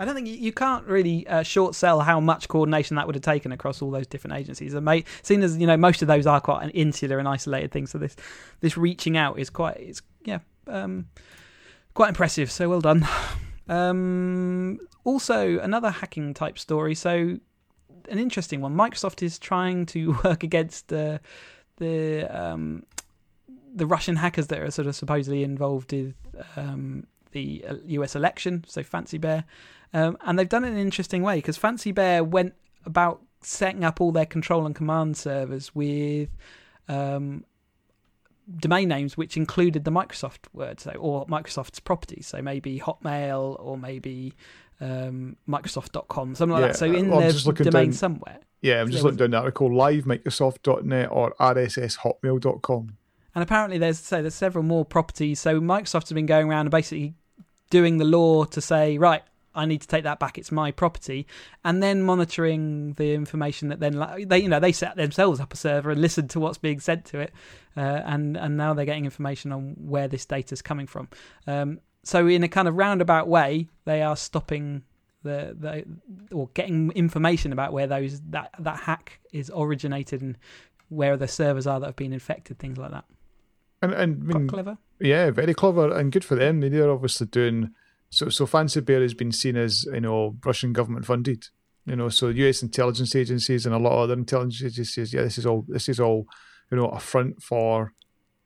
I 0.00 0.04
don't 0.04 0.14
think 0.14 0.28
you, 0.28 0.52
can't 0.52 0.86
really 0.86 1.26
uh, 1.26 1.42
short 1.42 1.74
sell 1.74 2.00
how 2.00 2.20
much 2.20 2.48
coordination 2.48 2.96
that 2.96 3.06
would 3.06 3.16
have 3.16 3.22
taken 3.22 3.50
across 3.50 3.82
all 3.82 3.90
those 3.90 4.06
different 4.06 4.36
agencies. 4.36 4.74
And 4.74 5.04
seeing 5.22 5.42
as 5.42 5.56
you 5.56 5.66
know 5.66 5.76
most 5.76 6.02
of 6.02 6.08
those 6.08 6.26
are 6.26 6.40
quite 6.40 6.62
an 6.62 6.70
insular 6.70 7.18
and 7.18 7.26
isolated 7.26 7.72
things, 7.72 7.90
so 7.90 7.98
this 7.98 8.14
this 8.60 8.76
reaching 8.76 9.16
out 9.16 9.38
is 9.38 9.50
quite 9.50 9.76
it's 9.78 10.02
yeah 10.24 10.38
um, 10.66 11.06
quite 11.94 12.08
impressive. 12.08 12.50
So 12.50 12.68
well 12.68 12.80
done. 12.80 13.06
Um, 13.68 14.78
also, 15.04 15.58
another 15.58 15.90
hacking 15.90 16.32
type 16.34 16.58
story. 16.58 16.94
So 16.94 17.38
an 18.08 18.18
interesting 18.18 18.60
one. 18.60 18.74
Microsoft 18.74 19.22
is 19.22 19.38
trying 19.38 19.86
to 19.86 20.18
work 20.24 20.42
against 20.42 20.92
uh, 20.92 21.18
the 21.76 22.24
um, 22.30 22.84
the 23.74 23.86
Russian 23.86 24.16
hackers 24.16 24.46
that 24.48 24.60
are 24.60 24.70
sort 24.70 24.88
of 24.88 24.96
supposedly 24.96 25.42
involved 25.42 25.92
with 25.92 26.14
um, 26.56 27.06
the 27.32 27.64
uh, 27.68 27.74
US 27.86 28.16
election. 28.16 28.64
So 28.66 28.82
Fancy 28.82 29.18
Bear, 29.18 29.44
um, 29.92 30.16
and 30.22 30.38
they've 30.38 30.48
done 30.48 30.64
it 30.64 30.68
in 30.68 30.74
an 30.74 30.80
interesting 30.80 31.22
way 31.22 31.36
because 31.36 31.56
Fancy 31.56 31.92
Bear 31.92 32.22
went 32.24 32.54
about 32.84 33.22
setting 33.40 33.84
up 33.84 34.00
all 34.00 34.12
their 34.12 34.26
control 34.26 34.66
and 34.66 34.74
command 34.74 35.16
servers 35.16 35.74
with 35.74 36.28
um, 36.88 37.44
domain 38.58 38.88
names 38.88 39.16
which 39.16 39.36
included 39.36 39.84
the 39.84 39.90
Microsoft 39.90 40.46
word, 40.52 40.80
so 40.80 40.90
or 40.92 41.26
Microsoft's 41.26 41.80
properties. 41.80 42.26
So 42.26 42.40
maybe 42.42 42.80
Hotmail 42.80 43.56
or 43.60 43.76
maybe 43.78 44.34
um, 44.80 45.36
Microsoft.com, 45.48 46.34
something 46.34 46.52
like 46.52 46.60
Yeah, 46.62 46.66
that. 46.68 46.76
So 46.76 46.86
in 46.86 47.08
well, 47.10 47.18
I'm 47.18 47.22
their 47.24 47.32
just 47.32 47.46
looking 47.46 47.64
domain 47.64 47.86
down- 47.86 47.92
somewhere. 47.92 48.38
Yeah, 48.60 48.80
I'm 48.80 48.90
just 48.90 49.04
looking 49.04 49.18
down 49.18 49.30
the 49.30 49.36
article 49.38 49.72
live 49.72 50.04
Microsoft.net 50.04 51.10
or 51.12 51.32
RSSHotmail.com. 51.38 52.96
And 53.34 53.42
apparently, 53.42 53.78
there's 53.78 54.00
so 54.00 54.20
there's 54.20 54.34
several 54.34 54.64
more 54.64 54.84
properties. 54.84 55.38
So 55.38 55.60
Microsoft 55.60 56.02
has 56.08 56.12
been 56.12 56.26
going 56.26 56.48
around 56.48 56.62
and 56.62 56.70
basically 56.70 57.14
doing 57.70 57.98
the 57.98 58.04
law 58.04 58.44
to 58.46 58.60
say, 58.60 58.98
right, 58.98 59.22
I 59.58 59.66
need 59.66 59.80
to 59.80 59.88
take 59.88 60.04
that 60.04 60.18
back. 60.18 60.38
It's 60.38 60.52
my 60.52 60.70
property, 60.70 61.26
and 61.64 61.82
then 61.82 62.02
monitoring 62.02 62.94
the 62.94 63.14
information 63.14 63.68
that 63.68 63.80
then 63.80 63.98
they, 64.26 64.38
you 64.38 64.48
know, 64.48 64.60
they 64.60 64.72
set 64.72 64.96
themselves 64.96 65.40
up 65.40 65.52
a 65.52 65.56
server 65.56 65.90
and 65.90 66.00
listen 66.00 66.28
to 66.28 66.40
what's 66.40 66.58
being 66.58 66.80
sent 66.80 67.04
to 67.06 67.20
it, 67.20 67.32
uh, 67.76 68.02
and 68.04 68.36
and 68.36 68.56
now 68.56 68.72
they're 68.72 68.86
getting 68.86 69.04
information 69.04 69.52
on 69.52 69.74
where 69.78 70.08
this 70.08 70.24
data 70.24 70.52
is 70.52 70.62
coming 70.62 70.86
from. 70.86 71.08
Um, 71.46 71.80
so 72.04 72.26
in 72.26 72.42
a 72.42 72.48
kind 72.48 72.68
of 72.68 72.76
roundabout 72.76 73.28
way, 73.28 73.68
they 73.84 74.02
are 74.02 74.16
stopping 74.16 74.84
the 75.22 75.56
the 75.58 75.84
or 76.34 76.48
getting 76.54 76.92
information 76.92 77.52
about 77.52 77.72
where 77.72 77.86
those 77.86 78.20
that 78.30 78.54
that 78.58 78.80
hack 78.80 79.20
is 79.32 79.50
originated 79.54 80.22
and 80.22 80.38
where 80.88 81.16
the 81.16 81.28
servers 81.28 81.66
are 81.66 81.80
that 81.80 81.86
have 81.86 81.96
been 81.96 82.12
infected, 82.12 82.58
things 82.58 82.78
like 82.78 82.92
that. 82.92 83.04
And, 83.82 83.92
and 83.92 84.32
I 84.34 84.38
mean, 84.38 84.48
clever. 84.48 84.78
Yeah, 85.00 85.30
very 85.30 85.54
clever 85.54 85.94
and 85.96 86.10
good 86.10 86.24
for 86.24 86.34
them. 86.34 86.60
They're 86.60 86.90
obviously 86.90 87.26
doing 87.26 87.74
so. 88.10 88.28
So 88.28 88.46
Fancy 88.46 88.80
Bear 88.80 89.02
has 89.02 89.14
been 89.14 89.32
seen 89.32 89.56
as 89.56 89.84
you 89.92 90.00
know 90.00 90.36
Russian 90.44 90.72
government 90.72 91.06
funded. 91.06 91.46
You 91.86 91.96
know, 91.96 92.08
so 92.10 92.28
U.S. 92.28 92.62
intelligence 92.62 93.14
agencies 93.16 93.64
and 93.64 93.74
a 93.74 93.78
lot 93.78 93.92
of 93.92 94.00
other 94.00 94.12
intelligence 94.14 94.62
agencies. 94.62 95.12
Yeah, 95.14 95.22
this 95.22 95.38
is 95.38 95.46
all. 95.46 95.64
This 95.68 95.88
is 95.88 95.98
all. 96.00 96.26
You 96.70 96.76
know, 96.76 96.88
a 96.88 97.00
front 97.00 97.42
for. 97.42 97.92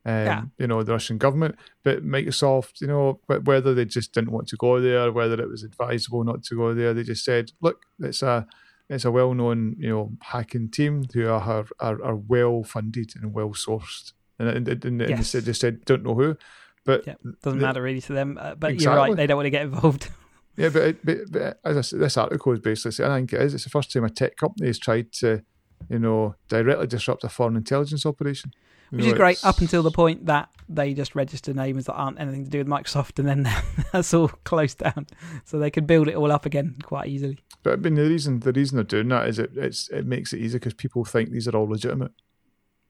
Um, 0.05 0.12
Yeah. 0.27 0.42
You 0.59 0.66
know 0.66 0.83
the 0.83 0.92
Russian 0.92 1.16
government, 1.18 1.55
but 1.85 2.05
Microsoft, 2.05 2.81
you 2.81 2.88
know, 2.88 3.20
wh- 3.29 3.44
whether 3.46 3.72
they 3.72 3.85
just 3.85 4.12
didn't 4.12 4.33
want 4.33 4.48
to 4.48 4.57
go 4.57 4.81
there, 4.81 5.12
whether 5.12 5.40
it 5.40 5.48
was 5.48 5.62
advisable 5.62 6.25
not 6.25 6.42
to 6.44 6.57
go 6.57 6.75
there, 6.75 6.92
they 6.92 7.05
just 7.05 7.25
said, 7.25 7.53
"Look, 7.61 7.83
it's 8.01 8.20
a, 8.22 8.44
it's 8.88 9.05
a 9.05 9.12
well-known, 9.12 9.77
you 9.79 9.88
know, 9.90 10.12
hacking 10.20 10.70
team 10.70 11.05
who 11.14 11.29
are 11.29 11.66
are, 11.79 12.03
are 12.03 12.16
well 12.16 12.64
funded 12.64 13.12
and 13.20 13.33
well 13.33 13.51
sourced." 13.51 14.12
And, 14.40 14.48
and, 14.48 14.68
and, 14.68 14.85
and 14.85 15.01
they 15.01 15.09
Yes. 15.11 15.29
said, 15.29 15.44
they 15.44 15.53
said, 15.53 15.85
"Don't 15.85 16.03
know 16.03 16.16
who, 16.16 16.37
But 16.85 17.07
Yeah, 17.07 17.14
doesn't 17.42 17.59
the- 17.61 17.66
matter 17.66 17.83
really 17.83 18.01
to 18.03 18.12
them. 18.12 18.38
Uh, 18.40 18.55
but 18.55 18.81
you're 18.81 18.95
right; 18.95 19.14
they 19.16 19.27
don't 19.27 19.37
want 19.37 19.47
to 19.47 19.51
get 19.51 19.62
involved. 19.62 20.09
Yeah, 20.55 20.68
but, 20.68 20.97
but, 21.03 21.16
but 21.31 21.61
as 21.64 21.79
I 21.79 21.81
said, 21.81 22.01
this 22.01 22.18
article 22.18 22.53
is 22.53 22.61
basically 22.61 22.90
saying, 22.90 23.11
I 23.11 23.16
think 23.16 23.33
it 23.33 23.40
is. 23.40 23.55
It's 23.55 23.64
the 23.64 23.71
first 23.71 23.90
time 23.90 24.05
a 24.05 24.11
tech 24.11 24.37
company 24.37 24.66
has 24.66 24.79
tried 24.79 25.11
to, 25.12 25.42
you 25.88 25.99
know, 25.99 26.35
directly 26.49 26.87
disrupt 26.87 27.25
a 27.25 27.31
foreign 27.31 27.57
intelligence 27.57 28.05
operation. 28.05 28.53
You 28.90 28.97
which 28.99 29.07
know, 29.07 29.12
is 29.12 29.18
great 29.18 29.38
it's- 29.38 29.45
up 29.47 29.61
until 29.62 29.83
the 29.83 29.90
point 29.90 30.27
that 30.27 30.51
they 30.68 30.92
just 30.92 31.14
register 31.14 31.55
names 31.55 31.87
that 31.87 31.95
aren't 31.95 32.21
anything 32.21 32.45
to 32.45 32.51
do 32.51 32.59
with 32.59 32.66
Microsoft, 32.66 33.18
and 33.18 33.27
then 33.27 33.49
that's 33.95 34.12
all 34.12 34.29
closed 34.45 34.77
down, 34.77 35.07
so 35.47 35.59
they 35.59 35.71
can 35.71 35.87
build 35.87 36.07
it 36.09 36.16
all 36.16 36.31
up 36.31 36.45
again 36.45 36.77
quite 36.83 37.09
easily. 37.09 37.38
But 37.62 37.73
I 37.73 37.77
mean, 37.77 37.95
the 37.95 38.03
reason 38.03 38.40
the 38.40 38.53
reason 38.53 38.77
they're 38.77 38.85
doing 38.85 39.09
that 39.09 39.29
is 39.31 39.38
it 39.38 39.53
it's 39.57 39.88
it 39.88 40.05
makes 40.05 40.35
it 40.35 40.40
easy 40.40 40.59
because 40.59 40.75
people 40.75 41.07
think 41.07 41.31
these 41.31 41.49
are 41.49 41.57
all 41.57 41.66
legitimate. 41.66 42.12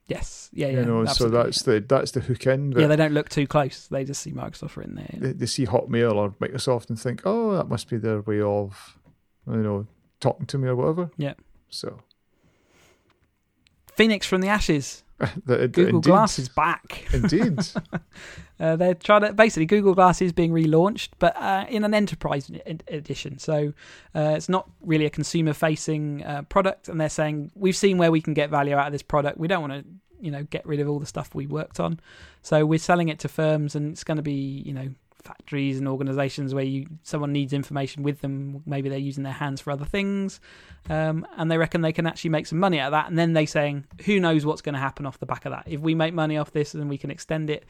Yes, 0.06 0.50
yeah, 0.52 0.66
yeah. 0.66 0.80
you 0.80 0.84
know, 0.84 1.04
so 1.06 1.28
that's 1.28 1.62
the 1.62 1.84
that's 1.86 2.10
the 2.10 2.20
hook 2.20 2.46
in. 2.46 2.72
Yeah. 2.72 2.88
They 2.88 2.96
don't 2.96 3.12
look 3.12 3.28
too 3.28 3.46
close; 3.46 3.86
they 3.86 4.04
just 4.04 4.20
see 4.20 4.32
Microsoft 4.32 4.82
in 4.84 4.96
there. 4.96 5.14
they, 5.16 5.32
they 5.32 5.46
see 5.46 5.64
Hotmail 5.64 6.14
or 6.14 6.30
Microsoft 6.32 6.88
and 6.88 7.00
think, 7.00 7.22
oh, 7.24 7.52
that 7.56 7.68
must 7.68 7.88
be 7.88 7.96
their 7.96 8.20
way 8.20 8.40
of, 8.40 8.98
you 9.46 9.56
know, 9.56 9.86
talking 10.20 10.46
to 10.46 10.58
me 10.58 10.68
or 10.68 10.76
whatever. 10.76 11.10
Yeah. 11.16 11.34
So 11.68 12.00
Phoenix 13.94 14.26
from 14.26 14.40
the 14.40 14.48
ashes. 14.48 15.02
Google 15.46 15.86
indeed, 15.86 16.02
Glass 16.02 16.38
is 16.38 16.48
back. 16.48 17.06
Indeed. 17.12 17.58
Uh, 18.60 18.76
they're 18.76 18.94
trying 18.94 19.22
to 19.22 19.32
basically 19.32 19.66
Google 19.66 19.92
Glass 19.92 20.22
is 20.22 20.32
being 20.32 20.52
relaunched, 20.52 21.08
but 21.18 21.36
uh, 21.36 21.66
in 21.68 21.82
an 21.82 21.94
enterprise 21.94 22.48
ed- 22.64 22.84
edition. 22.86 23.36
So 23.40 23.72
uh, 24.14 24.34
it's 24.36 24.48
not 24.48 24.70
really 24.80 25.04
a 25.04 25.10
consumer-facing 25.10 26.22
uh, 26.22 26.42
product, 26.42 26.88
and 26.88 27.00
they're 27.00 27.08
saying 27.08 27.50
we've 27.56 27.74
seen 27.74 27.98
where 27.98 28.12
we 28.12 28.20
can 28.20 28.34
get 28.34 28.50
value 28.50 28.76
out 28.76 28.86
of 28.86 28.92
this 28.92 29.02
product. 29.02 29.36
We 29.36 29.48
don't 29.48 29.68
want 29.68 29.72
to, 29.72 29.84
you 30.20 30.30
know, 30.30 30.44
get 30.44 30.64
rid 30.64 30.78
of 30.78 30.88
all 30.88 31.00
the 31.00 31.06
stuff 31.06 31.34
we 31.34 31.48
worked 31.48 31.80
on. 31.80 31.98
So 32.42 32.64
we're 32.64 32.78
selling 32.78 33.08
it 33.08 33.18
to 33.20 33.28
firms, 33.28 33.74
and 33.74 33.90
it's 33.90 34.04
going 34.04 34.18
to 34.18 34.22
be, 34.22 34.62
you 34.64 34.72
know, 34.72 34.90
factories 35.22 35.78
and 35.78 35.88
organisations 35.88 36.54
where 36.54 36.64
you 36.64 36.86
someone 37.02 37.32
needs 37.32 37.52
information 37.52 38.02
with 38.02 38.20
them. 38.20 38.62
Maybe 38.66 38.88
they're 38.88 38.98
using 38.98 39.24
their 39.24 39.32
hands 39.32 39.60
for 39.60 39.70
other 39.70 39.84
things, 39.84 40.40
um, 40.90 41.26
and 41.36 41.50
they 41.50 41.58
reckon 41.58 41.80
they 41.80 41.92
can 41.92 42.06
actually 42.06 42.30
make 42.30 42.46
some 42.46 42.58
money 42.58 42.78
out 42.78 42.86
of 42.88 42.92
that. 42.92 43.08
And 43.08 43.18
then 43.18 43.32
they 43.32 43.46
saying, 43.46 43.84
who 44.04 44.20
knows 44.20 44.44
what's 44.44 44.62
going 44.62 44.74
to 44.74 44.80
happen 44.80 45.06
off 45.06 45.18
the 45.18 45.26
back 45.26 45.44
of 45.46 45.52
that? 45.52 45.64
If 45.66 45.80
we 45.80 45.94
make 45.94 46.14
money 46.14 46.36
off 46.38 46.52
this 46.52 46.74
and 46.74 46.88
we 46.88 46.98
can 46.98 47.10
extend 47.10 47.50
it, 47.50 47.64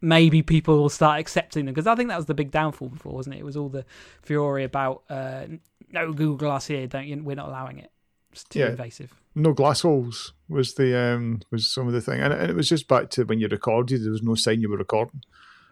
maybe 0.00 0.42
people 0.42 0.76
will 0.78 0.88
start 0.90 1.20
accepting 1.20 1.64
them 1.66 1.74
because 1.74 1.86
I 1.86 1.94
think 1.94 2.08
that 2.10 2.16
was 2.16 2.26
the 2.26 2.34
big 2.34 2.50
downfall 2.50 2.88
before, 2.88 3.12
wasn't 3.12 3.36
it? 3.36 3.38
It 3.38 3.44
was 3.44 3.56
all 3.56 3.68
the 3.68 3.84
fury 4.22 4.64
about 4.64 5.02
uh, 5.08 5.46
no 5.90 6.12
Google 6.12 6.36
Glass 6.36 6.66
here, 6.66 6.86
don't 6.86 7.06
you? 7.06 7.22
We're 7.22 7.36
not 7.36 7.48
allowing 7.48 7.78
it. 7.78 7.90
It's 8.32 8.44
too 8.44 8.58
Yeah. 8.60 8.68
invasive. 8.70 9.14
no 9.34 9.52
glass 9.54 9.80
holes 9.82 10.32
was 10.48 10.74
the 10.74 10.98
um 10.98 11.40
was 11.50 11.72
some 11.72 11.86
of 11.86 11.92
the 11.94 12.00
thing, 12.02 12.20
and, 12.20 12.32
and 12.34 12.50
it 12.50 12.56
was 12.56 12.68
just 12.68 12.86
back 12.88 13.08
to 13.10 13.24
when 13.24 13.38
you 13.40 13.48
recorded, 13.48 14.02
there 14.04 14.10
was 14.10 14.22
no 14.22 14.34
sign 14.34 14.60
you 14.60 14.68
were 14.68 14.76
recording. 14.76 15.22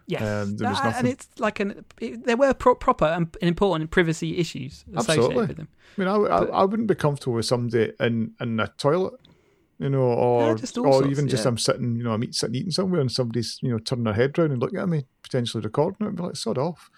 Yes, 0.07 0.21
Um, 0.21 0.57
there 0.57 0.69
was 0.69 0.83
nothing- 0.83 0.99
and 0.99 1.07
it's 1.07 1.27
like 1.39 1.59
an 1.59 1.83
it, 1.99 2.25
there 2.25 2.37
were 2.37 2.53
pro- 2.53 2.75
proper 2.75 3.05
and 3.05 3.35
important 3.41 3.89
privacy 3.89 4.37
issues 4.37 4.85
associated 4.93 5.23
Absolutely. 5.23 5.47
with 5.47 5.57
them. 5.57 5.67
I 5.97 5.99
mean, 5.99 6.07
I, 6.07 6.15
I, 6.15 6.43
I 6.61 6.63
wouldn't 6.65 6.87
be 6.87 6.95
comfortable 6.95 7.33
with 7.33 7.45
somebody 7.45 7.91
in 7.99 8.33
in 8.39 8.59
a 8.59 8.67
toilet, 8.77 9.13
you 9.79 9.89
know, 9.89 10.01
or 10.01 10.51
or 10.51 10.57
sorts, 10.57 11.07
even 11.07 11.27
just 11.27 11.43
yeah. 11.43 11.49
I'm 11.49 11.57
sitting, 11.57 11.95
you 11.95 12.03
know, 12.03 12.11
I'm 12.11 12.23
eat, 12.23 12.35
sitting 12.35 12.55
eating 12.55 12.71
somewhere, 12.71 13.01
and 13.01 13.11
somebody's 13.11 13.57
you 13.63 13.71
know 13.71 13.79
turning 13.79 14.03
their 14.03 14.13
head 14.13 14.37
round 14.37 14.51
and 14.51 14.61
looking 14.61 14.79
at 14.79 14.87
me, 14.89 15.05
potentially 15.23 15.63
recording 15.63 16.05
it, 16.05 16.09
and 16.09 16.17
be 16.17 16.23
like, 16.23 16.35
sod 16.35 16.57
off. 16.59 16.91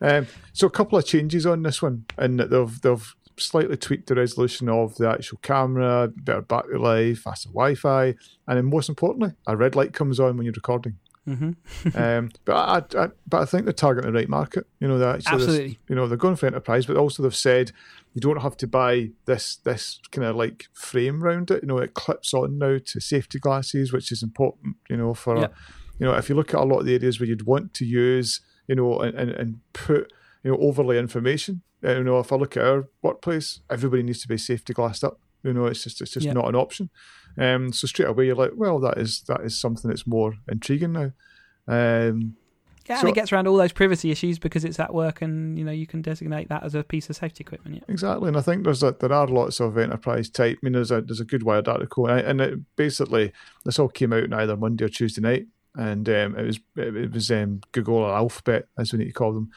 Um, 0.00 0.26
so 0.52 0.66
a 0.66 0.70
couple 0.70 0.98
of 0.98 1.06
changes 1.06 1.46
on 1.46 1.62
this 1.62 1.82
one, 1.82 2.04
and 2.16 2.38
that 2.38 2.50
they've 2.50 2.80
they've 2.80 3.14
slightly 3.38 3.76
tweaked 3.76 4.06
the 4.06 4.14
resolution 4.14 4.68
of 4.68 4.94
the 4.96 5.08
actual 5.10 5.38
camera, 5.42 6.10
better 6.14 6.42
battery 6.42 6.78
life, 6.78 7.18
faster 7.20 7.48
Wi-Fi, 7.48 8.14
and 8.46 8.56
then 8.56 8.64
most 8.66 8.88
importantly, 8.88 9.32
a 9.46 9.56
red 9.56 9.74
light 9.74 9.92
comes 9.92 10.20
on 10.20 10.36
when 10.36 10.44
you're 10.44 10.52
recording. 10.54 10.96
Hmm 11.26 11.50
um, 11.94 12.30
but 12.44 12.54
I, 12.54 13.02
I, 13.02 13.08
but 13.26 13.42
I 13.42 13.44
think 13.44 13.64
they're 13.64 13.72
targeting 13.72 14.12
the 14.12 14.18
right 14.18 14.28
market. 14.28 14.66
You 14.80 14.88
know, 14.88 14.98
that 14.98 15.22
Absolutely. 15.26 15.78
you 15.88 15.94
know 15.94 16.06
they're 16.06 16.16
going 16.16 16.36
for 16.36 16.46
enterprise, 16.46 16.86
but 16.86 16.96
also 16.96 17.22
they've 17.22 17.34
said 17.34 17.72
you 18.14 18.20
don't 18.20 18.42
have 18.42 18.56
to 18.58 18.66
buy 18.66 19.10
this 19.26 19.56
this 19.56 20.00
kind 20.12 20.26
of 20.26 20.36
like 20.36 20.66
frame 20.72 21.22
round 21.22 21.50
it. 21.50 21.62
You 21.62 21.68
know, 21.68 21.78
it 21.78 21.94
clips 21.94 22.32
on 22.32 22.58
now 22.58 22.78
to 22.84 23.00
safety 23.00 23.38
glasses, 23.38 23.92
which 23.92 24.10
is 24.12 24.22
important. 24.22 24.76
You 24.88 24.96
know, 24.96 25.14
for 25.14 25.36
Yeah. 25.36 25.48
you 25.98 26.06
know 26.06 26.14
if 26.14 26.28
you 26.28 26.34
look 26.34 26.54
at 26.54 26.60
a 26.60 26.64
lot 26.64 26.80
of 26.80 26.86
the 26.86 26.94
areas 26.94 27.18
where 27.20 27.28
you'd 27.28 27.46
want 27.46 27.74
to 27.74 27.84
use, 27.84 28.40
you 28.68 28.76
know, 28.76 29.00
and, 29.00 29.14
and, 29.18 29.30
and 29.30 29.60
put 29.72 30.12
you 30.44 30.52
know 30.52 30.58
overlay 30.58 30.98
information. 30.98 31.62
You 31.82 32.02
know, 32.04 32.18
if 32.20 32.32
I 32.32 32.36
look 32.36 32.56
at 32.56 32.64
our 32.64 32.88
workplace, 33.02 33.60
everybody 33.70 34.02
needs 34.02 34.20
to 34.22 34.28
be 34.28 34.38
safety 34.38 34.72
glassed 34.72 35.04
up. 35.04 35.20
You 35.46 35.54
know, 35.54 35.66
it's 35.66 35.84
just 35.84 36.00
it's 36.00 36.12
just 36.12 36.26
Yeah. 36.26 36.32
not 36.34 36.48
an 36.48 36.54
option. 36.56 36.90
Um, 37.38 37.72
so 37.72 37.86
straight 37.86 38.08
away 38.08 38.26
you're 38.26 38.34
like, 38.34 38.52
well, 38.56 38.78
that 38.80 38.98
is 38.98 39.22
that 39.28 39.40
is 39.42 39.58
something 39.58 39.88
that's 39.88 40.06
more 40.06 40.34
intriguing 40.50 40.92
now. 40.92 41.12
Um, 41.68 42.36
Yeah, 42.88 42.98
So- 42.98 43.00
and 43.00 43.08
it 43.08 43.14
gets 43.16 43.32
around 43.32 43.48
all 43.48 43.56
those 43.56 43.72
privacy 43.72 44.12
issues 44.12 44.38
because 44.38 44.64
it's 44.64 44.78
at 44.78 44.94
work, 44.94 45.20
and 45.20 45.58
you 45.58 45.64
know 45.64 45.72
you 45.72 45.88
can 45.88 46.02
designate 46.02 46.48
that 46.50 46.62
as 46.62 46.76
a 46.76 46.84
piece 46.84 47.10
of 47.10 47.16
safety 47.16 47.42
equipment. 47.42 47.74
Yeah. 47.74 47.82
Exactly, 47.88 48.28
and 48.28 48.36
I 48.36 48.40
think 48.42 48.62
there's 48.62 48.84
a, 48.84 48.94
there 49.00 49.12
are 49.12 49.26
lots 49.26 49.58
of 49.60 49.76
enterprise 49.76 50.30
type. 50.30 50.58
I 50.62 50.64
mean, 50.64 50.74
there's 50.74 50.92
a 50.92 51.00
there's 51.00 51.18
a 51.18 51.24
good 51.24 51.42
Wired 51.42 51.66
article, 51.66 52.06
and, 52.06 52.20
and 52.20 52.40
it 52.40 52.60
basically 52.76 53.32
this 53.64 53.80
all 53.80 53.88
came 53.88 54.12
out 54.12 54.22
on 54.22 54.32
either 54.34 54.56
Monday 54.56 54.84
or 54.84 54.88
Tuesday 54.88 55.20
night, 55.20 55.46
and 55.74 56.08
um, 56.08 56.36
it 56.38 56.46
was 56.46 56.60
it, 56.76 56.96
it 56.96 57.12
was 57.12 57.28
um, 57.32 57.60
Google 57.72 57.96
or 57.96 58.14
Alphabet, 58.14 58.68
as 58.78 58.92
we 58.92 59.00
need 59.00 59.06
to 59.06 59.12
call 59.12 59.32
them. 59.32 59.50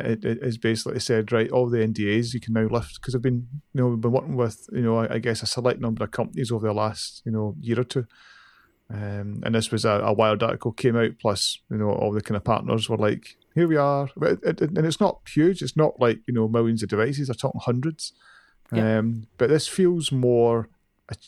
It, 0.00 0.24
it 0.24 0.38
is 0.42 0.58
basically 0.58 1.00
said 1.00 1.32
right, 1.32 1.50
all 1.50 1.68
the 1.68 1.78
NDAs 1.78 2.34
you 2.34 2.40
can 2.40 2.54
now 2.54 2.66
lift 2.66 3.00
because 3.00 3.14
I've 3.14 3.22
been 3.22 3.48
you 3.72 3.80
know 3.80 3.88
we've 3.88 4.00
been 4.00 4.12
working 4.12 4.36
with 4.36 4.66
you 4.72 4.82
know 4.82 4.98
I, 4.98 5.14
I 5.14 5.18
guess 5.18 5.42
a 5.42 5.46
select 5.46 5.80
number 5.80 6.04
of 6.04 6.10
companies 6.10 6.50
over 6.50 6.66
the 6.66 6.72
last 6.72 7.22
you 7.24 7.32
know 7.32 7.54
year 7.60 7.80
or 7.80 7.84
two. 7.84 8.06
Um, 8.88 9.42
and 9.44 9.54
this 9.54 9.72
was 9.72 9.84
a, 9.84 10.00
a 10.04 10.12
Wired 10.12 10.42
article 10.42 10.70
came 10.72 10.96
out. 10.96 11.18
Plus, 11.20 11.58
you 11.70 11.76
know, 11.76 11.90
all 11.90 12.12
the 12.12 12.20
kind 12.20 12.36
of 12.36 12.44
partners 12.44 12.88
were 12.88 12.96
like, 12.96 13.36
"Here 13.54 13.66
we 13.66 13.76
are," 13.76 14.08
it, 14.22 14.38
it, 14.44 14.60
and 14.60 14.78
it's 14.78 15.00
not 15.00 15.20
huge. 15.28 15.62
It's 15.62 15.76
not 15.76 15.98
like 16.00 16.20
you 16.26 16.34
know 16.34 16.48
millions 16.48 16.82
of 16.82 16.88
devices. 16.88 17.28
They're 17.28 17.34
talking 17.34 17.60
hundreds. 17.64 18.12
Yeah. 18.72 18.98
Um, 18.98 19.26
but 19.38 19.48
this 19.48 19.68
feels 19.68 20.10
more, 20.10 20.68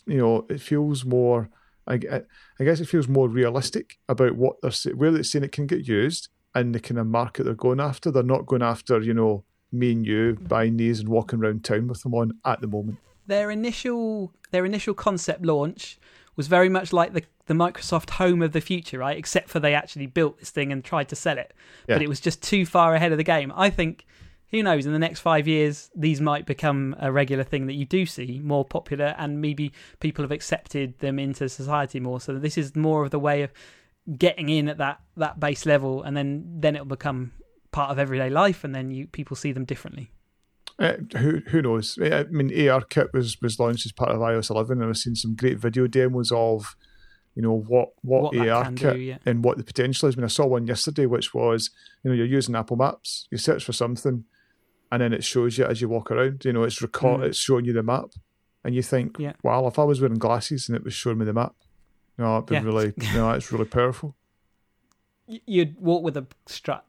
you 0.07 0.19
know, 0.19 0.47
it 0.49 0.61
feels 0.61 1.05
more. 1.05 1.51
I, 1.87 1.97
gue- 1.97 2.23
I 2.61 2.65
guess 2.65 2.81
it 2.81 2.89
feels 2.89 3.09
more 3.09 3.29
realistic 3.29 3.99
about 4.09 4.37
what 4.37 4.57
they're 4.63 4.95
where 4.95 5.11
they're 5.11 5.23
saying 5.23 5.45
it 5.45 5.53
can 5.53 5.67
get 5.67 5.89
used 5.89 6.29
and 6.61 6.75
the 6.75 6.81
kind 6.81 6.99
of 6.99 7.07
market 7.07 7.45
they're 7.45 7.55
going 7.55 7.81
after. 7.81 8.11
They're 8.11 8.23
not 8.23 8.47
going 8.47 8.63
after 8.63 9.01
you 9.01 9.15
know 9.15 9.45
me 9.73 9.93
and 9.93 10.07
you 10.07 10.39
buying 10.41 10.77
these 10.77 11.01
and 11.01 11.09
walking 11.09 11.41
around 11.41 11.65
town 11.65 11.89
with 11.89 12.03
them 12.03 12.15
on 12.15 12.33
at 12.45 12.61
the 12.61 12.67
moment. 12.67 12.99
Their 13.27 13.51
initial 13.51 14.33
their 14.51 14.65
initial 14.65 14.95
concept 14.95 15.45
launch 15.45 15.99
was 16.37 16.47
very 16.47 16.69
much 16.69 16.93
like 16.93 17.13
the 17.13 17.23
the 17.47 17.55
Microsoft 17.55 18.11
Home 18.11 18.43
of 18.43 18.53
the 18.53 18.61
future, 18.61 18.99
right? 18.99 19.17
Except 19.17 19.49
for 19.49 19.59
they 19.59 19.75
actually 19.75 20.07
built 20.07 20.39
this 20.39 20.51
thing 20.51 20.71
and 20.71 20.85
tried 20.85 21.09
to 21.09 21.17
sell 21.17 21.39
it, 21.39 21.53
but 21.87 22.03
it 22.03 22.09
was 22.09 22.21
just 22.21 22.43
too 22.43 22.67
far 22.67 22.95
ahead 22.95 23.13
of 23.13 23.19
the 23.19 23.25
game. 23.25 23.53
I 23.55 23.71
think. 23.71 24.07
Who 24.51 24.63
knows? 24.63 24.87
In 24.87 24.95
the 24.95 24.99
next 24.99 25.21
five 25.21 25.47
years, 25.47 25.91
these 25.95 26.23
might 26.23 26.47
become 26.47 26.97
a 26.99 27.13
regular 27.13 27.45
thing 27.45 27.67
that 27.67 27.75
you 27.75 27.85
do 27.85 28.07
see 28.07 28.41
more 28.43 28.65
popular, 28.65 29.15
and 29.19 29.43
maybe 29.43 29.75
people 30.01 30.23
have 30.25 30.33
accepted 30.33 30.99
them 31.01 31.19
into 31.19 31.51
society 31.51 32.01
more. 32.01 32.19
So 32.19 32.39
this 32.39 32.57
is 32.57 32.75
more 32.75 33.05
of 33.05 33.11
the 33.11 33.19
way 33.19 33.43
of 33.43 33.53
getting 34.17 34.49
in 34.49 34.69
at 34.69 34.79
that 34.79 35.01
that 35.17 35.39
base 35.41 35.67
level, 35.67 36.03
and 36.03 36.17
then 36.17 36.45
then 36.61 36.75
it'll 36.75 36.87
become 36.87 37.33
part 37.73 37.91
of 37.91 37.99
everyday 37.99 38.31
life, 38.31 38.65
and 38.65 38.75
then 38.75 38.91
you 38.91 39.07
people 39.07 39.37
see 39.37 39.53
them 39.53 39.65
differently. 39.65 40.11
Uh, 40.79 40.95
who 41.17 41.41
who 41.49 41.61
knows? 41.61 41.99
I 42.01 42.25
mean, 42.31 42.69
AR 42.69 42.83
Kit 42.83 43.09
was 43.13 43.41
was 43.43 43.59
launched 43.59 43.85
as 43.87 43.93
part 43.93 44.11
of 44.11 44.19
iOS 44.21 44.51
11, 44.51 44.81
and 44.81 44.89
I've 44.91 44.97
seen 44.97 45.17
some 45.17 45.35
great 45.35 45.59
video 45.59 45.87
demos 45.89 46.31
of, 46.31 46.77
you 47.35 47.43
know, 47.43 47.53
what 47.53 47.89
what, 48.03 48.23
What 48.23 48.35
that 48.35 48.49
AR 48.49 48.73
Kit 48.73 48.95
do, 48.95 48.99
yeah. 49.01 49.19
and 49.27 49.45
what 49.45 49.59
the 49.59 49.65
potential 49.65 50.09
is. 50.09 50.15
I 50.15 50.19
mean, 50.19 50.25
I 50.25 50.29
saw 50.29 50.47
one 50.47 50.67
yesterday, 50.69 51.07
which 51.07 51.35
was, 51.35 51.71
you 52.05 52.11
know, 52.11 52.17
you're 52.17 52.27
using 52.27 52.55
Apple 52.55 52.77
Maps, 52.77 53.27
you 53.31 53.39
search 53.39 53.65
for 53.65 53.73
something, 53.73 54.25
and 54.93 55.03
then 55.03 55.13
it 55.13 55.25
shows 55.25 55.59
you 55.59 55.65
as 55.67 55.81
you 55.81 55.89
walk 55.89 56.11
around. 56.13 56.45
You 56.45 56.53
know, 56.53 56.63
it's 56.63 56.81
record, 56.81 57.21
Mm. 57.23 57.25
it's 57.25 57.39
showing 57.39 57.65
you 57.65 57.73
the 57.73 57.83
map, 57.83 58.11
and 58.65 58.73
you 58.73 58.83
think, 58.83 59.17
Yeah. 59.19 59.33
wow, 59.43 59.67
if 59.67 59.81
I 59.81 59.85
was 59.85 60.01
wearing 60.01 60.19
glasses 60.19 60.69
and 60.69 60.77
it 60.77 60.85
was 60.85 60.95
showing 60.95 61.19
me 61.19 61.25
the 61.25 61.33
map, 61.33 61.55
no, 62.19 62.37
it'd 62.37 62.47
be 62.47 62.55
Yeah. 62.55 62.63
really, 62.63 62.93
no, 63.15 63.31
it's 63.31 63.51
really 63.53 63.65
powerful. 63.65 64.17
You'd 65.27 65.81
walk 65.81 66.03
with 66.03 66.17
a 66.17 66.27
strut. 66.47 66.85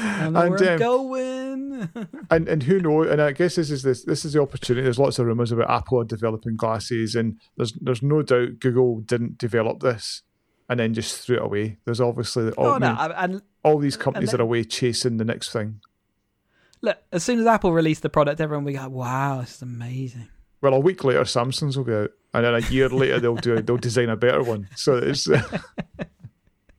And, 0.00 0.34
where 0.34 0.72
um, 0.72 0.78
going. 0.78 1.88
and 2.30 2.48
and 2.48 2.62
who 2.62 2.80
knows? 2.80 3.10
And 3.10 3.20
I 3.20 3.32
guess 3.32 3.56
this 3.56 3.70
is 3.70 3.82
this 3.82 4.04
this 4.04 4.24
is 4.24 4.32
the 4.32 4.40
opportunity. 4.40 4.84
There's 4.84 4.98
lots 4.98 5.18
of 5.18 5.26
rumors 5.26 5.52
about 5.52 5.70
Apple 5.70 6.04
developing 6.04 6.56
glasses, 6.56 7.14
and 7.14 7.38
there's 7.56 7.72
there's 7.80 8.02
no 8.02 8.22
doubt 8.22 8.60
Google 8.60 9.00
didn't 9.00 9.38
develop 9.38 9.80
this 9.80 10.22
and 10.68 10.78
then 10.78 10.94
just 10.94 11.24
threw 11.24 11.36
it 11.36 11.42
away. 11.42 11.78
There's 11.84 12.00
obviously 12.00 12.50
all, 12.52 12.66
oh 12.66 12.78
no! 12.78 12.94
And 13.16 13.42
all 13.62 13.78
these 13.78 13.96
companies 13.96 14.30
then- 14.32 14.40
are 14.40 14.44
away 14.44 14.64
chasing 14.64 15.16
the 15.16 15.24
next 15.24 15.50
thing. 15.50 15.80
look, 16.82 16.98
as 17.12 17.24
soon 17.24 17.40
as 17.40 17.46
Apple 17.46 17.72
released 17.72 18.02
the 18.02 18.10
product, 18.10 18.40
everyone 18.40 18.64
be 18.64 18.74
like, 18.74 18.90
"Wow, 18.90 19.40
this 19.40 19.56
is 19.56 19.62
amazing." 19.62 20.28
Well, 20.60 20.74
a 20.74 20.80
week 20.80 21.04
later, 21.04 21.20
Samsung's 21.20 21.76
will 21.76 21.84
go 21.84 22.04
out, 22.04 22.10
and 22.34 22.44
then 22.44 22.54
a 22.54 22.60
year 22.70 22.88
later 22.90 23.20
they'll 23.20 23.36
do 23.36 23.60
they'll 23.60 23.76
design 23.76 24.08
a 24.08 24.16
better 24.16 24.42
one. 24.42 24.68
So 24.74 24.96
it's 24.96 25.28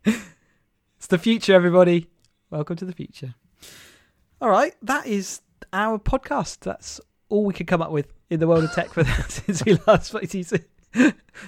It's 0.03 1.07
the 1.07 1.17
future, 1.17 1.53
everybody. 1.53 2.09
Welcome 2.49 2.75
to 2.77 2.85
the 2.85 2.93
future. 2.93 3.35
All 4.41 4.49
right, 4.49 4.75
that 4.81 5.07
is 5.07 5.41
our 5.71 5.97
podcast. 5.97 6.59
That's 6.59 6.99
all 7.29 7.45
we 7.45 7.53
could 7.53 7.67
come 7.67 7.81
up 7.81 7.91
with 7.91 8.11
in 8.29 8.39
the 8.39 8.47
world 8.47 8.65
of 8.65 8.73
tech 8.73 8.89
for 8.89 9.03
since 9.29 9.63
we 9.63 9.77
last 9.87 10.07
spoke 10.07 10.25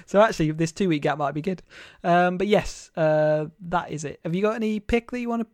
so 0.06 0.20
actually, 0.20 0.52
this 0.52 0.72
two 0.72 0.88
week 0.88 1.02
gap 1.02 1.18
might 1.18 1.34
be 1.34 1.42
good. 1.42 1.62
Um, 2.04 2.38
but 2.38 2.46
yes, 2.46 2.90
uh, 2.96 3.46
that 3.68 3.90
is 3.90 4.04
it. 4.04 4.20
Have 4.24 4.34
you 4.34 4.42
got 4.42 4.54
any 4.54 4.80
pick 4.80 5.10
that 5.10 5.20
you 5.20 5.28
want 5.28 5.42
to 5.42 5.48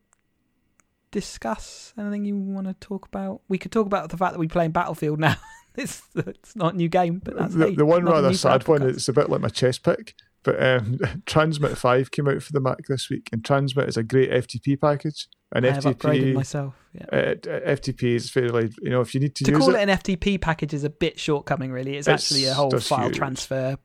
discuss? 1.10 1.94
Anything 1.98 2.24
you 2.24 2.36
want 2.36 2.66
to 2.66 2.74
talk 2.74 3.06
about? 3.06 3.40
We 3.48 3.58
could 3.58 3.72
talk 3.72 3.86
about 3.86 4.10
the 4.10 4.16
fact 4.16 4.34
that 4.34 4.38
we 4.38 4.48
play 4.48 4.66
in 4.66 4.72
Battlefield 4.72 5.18
now. 5.18 5.36
it's 5.76 6.02
it's 6.14 6.57
not 6.57 6.74
a 6.74 6.76
new 6.76 6.88
game, 6.88 7.20
but 7.24 7.37
that's 7.37 7.54
the, 7.54 7.66
hey, 7.68 7.74
the 7.74 7.87
one 7.87 8.04
rather 8.04 8.31
new 8.31 8.37
for 8.37 8.48
our 8.48 8.61
sad 8.61 8.68
one. 8.68 8.81
podcast. 8.81 8.90
It's 8.94 9.09
a 9.09 9.12
bit 9.12 9.31
like 9.31 9.40
my 9.40 9.48
chess 9.48 9.78
pick, 9.78 10.14
but 10.42 10.62
um, 10.62 10.98
Transmit 11.26 11.76
Five 11.78 12.11
came 12.11 12.28
out 12.28 12.42
for 12.42 12.52
the 12.52 12.61
Mac 12.61 12.78
this 12.88 13.09
week, 13.11 13.28
and 13.33 13.44
Transmit 13.44 13.88
is 13.88 13.96
a 13.96 14.02
great 14.02 14.31
FTP 14.31 14.81
package. 14.81 15.28
An 15.52 15.64
I 15.64 15.70
FTP, 15.70 16.35
myself. 16.35 16.74
Yeah. 16.92 17.07
uh, 17.11 17.35
FTP 17.35 18.02
is 18.16 18.31
fairly, 18.31 18.70
you 18.83 18.90
know, 18.90 19.00
if 19.00 19.14
you 19.14 19.20
need 19.20 19.35
to, 19.37 19.44
to 19.44 19.50
use 19.52 19.59
call 19.61 19.74
it, 19.74 19.78
it, 19.78 19.88
an 19.88 19.96
FTP 19.96 20.38
package 20.40 20.74
is 20.74 20.85
a 20.85 20.90
bit 20.90 21.18
shortcoming, 21.18 21.72
really. 21.72 21.96
It's, 21.96 22.07
It's 22.07 22.24
actually 22.31 22.44
a 22.46 22.52
whole 22.54 22.70
file 22.78 23.07
huge. 23.07 23.16
transfer 23.16 23.78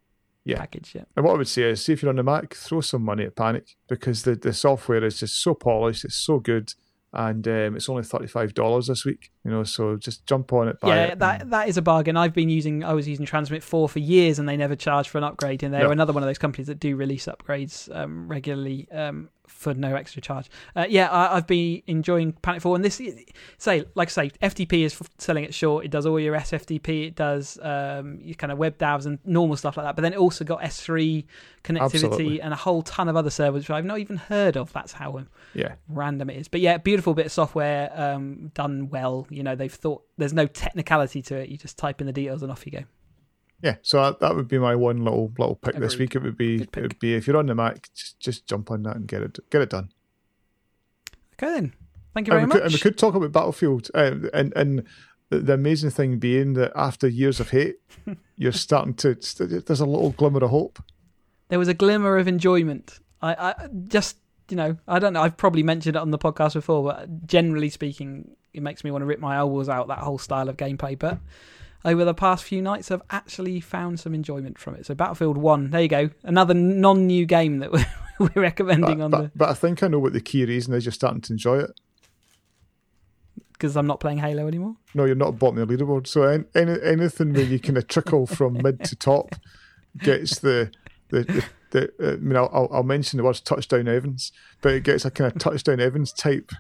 Yeah. 0.44 0.58
package. 0.58 0.94
Yeah. 0.94 1.04
And 1.16 1.24
what 1.26 1.36
I 1.36 1.38
would 1.38 1.48
say 1.48 1.64
is, 1.70 1.86
see 1.86 1.94
if 1.94 2.02
you're 2.02 2.10
on 2.10 2.18
the 2.18 2.24
Mac, 2.24 2.54
throw 2.54 2.82
some 2.82 3.04
money 3.04 3.24
at 3.24 3.38
Panic 3.38 3.78
because 3.88 4.24
the, 4.24 4.36
the 4.36 4.52
software 4.52 5.06
is 5.06 5.20
just 5.22 5.42
so 5.42 5.54
polished, 5.54 6.04
it's 6.04 6.16
so 6.16 6.40
good, 6.40 6.74
and 7.14 7.48
um, 7.48 7.76
it's 7.76 7.88
only 7.90 8.04
thirty 8.04 8.28
five 8.28 8.54
dollars 8.54 8.88
this 8.88 9.06
week. 9.06 9.32
You 9.46 9.52
know, 9.52 9.64
so 9.64 9.98
just 9.98 10.26
jump 10.26 10.52
on 10.54 10.68
it, 10.68 10.80
buy 10.80 10.88
yeah, 10.90 11.04
it. 11.06 11.20
that 11.20 11.50
that 11.50 11.70
is 11.70 11.78
a 11.78 11.82
bargain. 11.82 12.18
I've 12.18 12.34
been 12.34 12.50
using, 12.50 12.84
I 12.84 12.94
was 12.94 13.08
using 13.08 13.26
Transmit 13.26 13.64
Four 13.64 13.88
for 13.90 14.00
years, 14.00 14.40
and 14.40 14.48
they 14.50 14.58
never 14.58 14.76
charge 14.76 15.10
for 15.10 15.18
an 15.18 15.24
upgrade. 15.24 15.64
And 15.64 15.74
they're 15.74 15.84
No. 15.84 15.92
another 15.92 16.14
one 16.14 16.24
of 16.24 16.28
those 16.28 16.38
companies 16.38 16.68
that 16.68 16.80
do 16.80 16.96
release 16.96 17.26
upgrades 17.28 17.94
um, 17.96 18.28
regularly 18.28 18.88
um, 18.92 19.30
for 19.54 19.74
no 19.74 19.96
extra 19.96 20.22
charge. 20.22 20.50
Uh, 20.76 20.86
yeah, 20.90 21.10
I, 21.10 21.38
I've 21.38 21.48
been 21.48 21.82
enjoying 21.88 22.34
Panic 22.34 22.62
Four, 22.62 22.76
and 22.76 22.84
this 22.84 23.02
say, 23.58 23.86
like 23.96 24.10
I 24.10 24.12
say, 24.12 24.30
FTP 24.42 24.84
is 24.84 25.00
selling 25.18 25.44
it 25.44 25.54
short. 25.54 25.86
It 25.86 25.92
does 25.92 26.06
all 26.06 26.20
your 26.20 26.36
SFTP, 26.36 27.08
it 27.08 27.16
does 27.16 27.58
um, 27.62 28.20
your 28.22 28.36
kind 28.36 28.52
of 28.52 28.58
web 28.58 28.78
DAVs 28.78 29.06
and 29.06 29.20
normal 29.26 29.56
stuff 29.56 29.78
like 29.78 29.86
that. 29.86 29.96
But 29.96 30.02
then 30.02 30.14
it 30.14 30.20
also 30.20 30.44
got 30.44 30.62
S3 30.62 31.26
connectivity 31.64 31.82
Absolutely. 31.82 32.42
and 32.42 32.54
a 32.54 32.58
whole 32.58 32.82
ton 32.84 33.08
of 33.08 33.16
other 33.16 33.30
servers 33.30 33.64
which 33.64 33.70
I've 33.70 33.86
not 33.86 34.00
even 34.00 34.18
heard 34.18 34.58
of. 34.58 34.74
That's 34.74 34.92
how 34.92 35.18
um, 35.18 35.30
yeah, 35.54 35.76
random 35.88 36.30
it 36.30 36.38
is. 36.38 36.48
But 36.48 36.62
yeah, 36.62 36.78
beautiful 36.78 37.14
bit 37.14 37.28
of 37.28 37.32
software, 37.32 37.92
um, 37.96 38.52
done 38.54 38.90
well. 38.90 39.28
You 39.30 39.44
know, 39.44 39.56
they've 39.56 39.74
thought 39.74 40.04
there's 40.18 40.34
no 40.34 40.48
technicality 40.48 41.22
to 41.24 41.38
it. 41.38 41.50
You 41.50 41.58
just 41.58 41.78
type 41.78 42.02
in 42.02 42.08
the 42.08 42.14
details 42.14 42.44
and 42.44 42.52
off 42.52 42.66
you 42.66 42.72
go. 42.72 42.84
Yeah. 43.64 43.76
So 43.82 44.04
that, 44.04 44.20
that 44.20 44.36
would 44.36 44.50
be 44.50 44.60
my 44.60 44.76
one 44.76 45.04
little 45.04 45.32
little 45.38 45.56
pick 45.56 45.76
this 45.78 45.98
week. 45.98 46.16
It 46.16 46.22
would 46.22 46.38
be 46.38 46.64
it 46.64 46.76
would 46.76 47.00
be 47.00 47.16
if 47.16 47.26
you're 47.26 47.38
on 47.38 47.48
the 47.48 47.56
Mac, 47.56 47.90
just 47.96 48.20
just 48.20 48.46
jump 48.46 48.70
on 48.70 48.84
that 48.84 48.98
and 48.98 49.08
get 49.08 49.22
it 49.22 49.40
get 49.50 49.62
it 49.62 49.70
done. 49.70 49.90
Okay 51.36 51.52
then. 51.54 51.74
Thank 52.14 52.28
you 52.28 52.32
very 52.32 52.44
we, 52.44 52.48
much. 52.48 52.58
could, 52.58 52.64
and 52.64 52.74
we 52.74 52.80
could 52.80 52.98
talk 52.98 53.16
about 53.16 53.32
Battlefield, 53.32 53.90
um, 53.96 54.30
and 54.34 54.54
and 54.56 54.84
the, 55.30 55.40
the 55.40 55.54
amazing 55.54 55.90
thing 55.90 56.20
being 56.20 56.54
that 56.54 56.74
after 56.76 57.08
years 57.08 57.40
of 57.40 57.52
hate, 57.52 57.78
you're 58.36 58.52
starting 58.52 58.94
to. 58.96 59.16
There's 59.16 59.80
a 59.80 59.86
little 59.86 60.12
glimmer 60.12 60.44
of 60.44 60.50
hope. 60.50 60.84
There 61.48 61.60
was 61.60 61.70
a 61.70 61.74
glimmer 61.74 62.18
of 62.18 62.28
enjoyment. 62.28 63.00
I, 63.22 63.34
I 63.34 63.68
just, 63.88 64.18
you 64.50 64.58
know, 64.58 64.78
I 64.88 65.00
don't 65.00 65.14
know. 65.14 65.22
I've 65.22 65.38
probably 65.38 65.64
mentioned 65.64 65.96
it 65.96 66.00
on 66.00 66.12
the 66.12 66.18
podcast 66.18 66.54
before, 66.54 66.84
but 66.84 67.26
generally 67.26 67.70
speaking, 67.70 68.36
it 68.54 68.62
makes 68.62 68.84
me 68.84 68.92
want 68.92 69.02
to 69.02 69.06
rip 69.06 69.20
my 69.20 69.38
elbows 69.38 69.70
out 69.70 69.88
that 69.88 70.00
whole 70.00 70.18
style 70.18 70.50
of 70.50 70.58
gameplay. 70.58 71.00
But 71.00 71.20
over 71.86 72.06
the 72.06 72.14
past 72.14 72.44
few 72.44 72.62
nights, 72.62 72.92
I've 72.92 73.02
actually 73.10 73.60
found 73.60 74.00
some 74.00 74.14
enjoyment 74.14 74.58
from 74.58 74.76
it. 74.76 74.86
So 74.86 74.96
Battlefield 74.96 75.38
One, 75.38 75.70
there 75.72 75.82
you 75.82 75.88
go, 75.88 76.10
another 76.24 76.54
non-new 76.54 77.26
game 77.26 77.60
that 77.60 77.72
we're, 77.72 77.86
we're 78.20 78.42
recommending 78.42 79.00
But, 79.00 79.04
on 79.04 79.12
but, 79.12 79.22
the 79.22 79.32
but 79.36 79.50
I 79.50 79.54
think 79.54 79.84
I 79.84 79.88
know 79.88 80.00
what 80.00 80.14
the 80.14 80.22
key 80.22 80.46
reason 80.46 80.74
is. 80.74 80.86
You're 80.86 80.92
starting 80.94 81.22
to 81.22 81.34
enjoy 81.34 81.60
it. 81.60 81.72
because 83.54 83.76
I'm 83.76 83.88
not 83.88 84.00
playing 84.00 84.20
Halo 84.20 84.48
anymore. 84.48 84.76
No, 84.94 85.06
you're 85.06 85.16
not 85.16 85.40
bottom 85.40 85.58
of 85.60 85.68
the 85.68 85.76
leaderboard. 85.78 86.08
So 86.08 86.24
any, 86.24 86.44
any, 86.56 86.82
anything 86.82 87.34
where 87.34 87.44
you 87.44 87.60
kind 87.60 87.78
of 87.78 87.88
trickle 87.88 88.26
from 88.28 88.54
mid 88.62 88.84
to 88.86 88.96
top 88.96 89.36
gets 89.98 90.40
the 90.40 90.72
the. 91.10 91.24
the 91.24 91.46
the, 91.72 91.90
uh, 92.00 92.12
I 92.14 92.16
mean, 92.18 92.36
I'll, 92.38 92.52
I'll- 92.54 92.70
I'll 92.72 92.84
mention 92.84 93.18
the 93.18 93.24
words 93.24 93.42
touchdown 93.42 93.88
Evans, 93.88 94.32
but 94.62 94.74
it 94.74 94.84
gets 94.84 95.06
a 95.06 95.10
kind 95.10 95.32
of 95.34 95.40
touchdown 95.40 95.80
Evans 95.80 96.14
type 96.14 96.52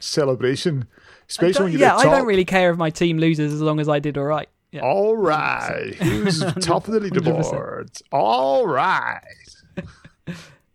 celebration, 0.00 0.86
especially 1.28 1.64
when 1.64 1.72
you're 1.72 1.80
yeah, 1.82 1.96
I 1.96 2.04
top. 2.04 2.16
don't 2.16 2.26
really 2.26 2.44
care 2.44 2.70
if 2.70 2.76
my 2.76 2.90
team 2.90 3.18
loses 3.18 3.52
as 3.52 3.60
long 3.60 3.78
as 3.80 3.88
I 3.88 4.00
did 4.00 4.18
all 4.18 4.24
right. 4.24 4.48
Yeah. 4.72 4.82
All 4.82 5.16
right, 5.16 5.94
who's 5.96 6.40
top 6.60 6.86
of 6.88 6.94
the 6.94 7.00
100%. 7.00 7.10
leaderboard? 7.10 8.02
All 8.12 8.66
right. 8.66 9.20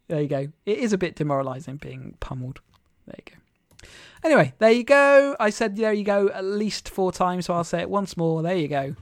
There 0.08 0.22
you 0.22 0.28
go. 0.28 0.48
It 0.68 0.78
is 0.78 0.94
a 0.94 1.00
bit 1.00 1.16
demoralising 1.16 1.78
being 1.78 2.16
pummeled. 2.20 2.60
There 3.08 3.16
you 3.18 3.34
go. 3.34 3.88
Anyway, 4.24 4.54
there 4.60 4.72
you 4.72 4.84
go. 4.84 5.36
I 5.40 5.50
said 5.50 5.76
there 5.78 5.94
you 5.94 6.04
go 6.04 6.30
at 6.30 6.44
least 6.44 6.90
four 6.90 7.12
times, 7.12 7.48
so 7.48 7.54
I'll 7.56 7.64
say 7.64 7.82
it 7.82 7.90
once 7.90 8.16
more. 8.16 8.44
There 8.44 8.56
you 8.56 8.68
go. 8.68 8.96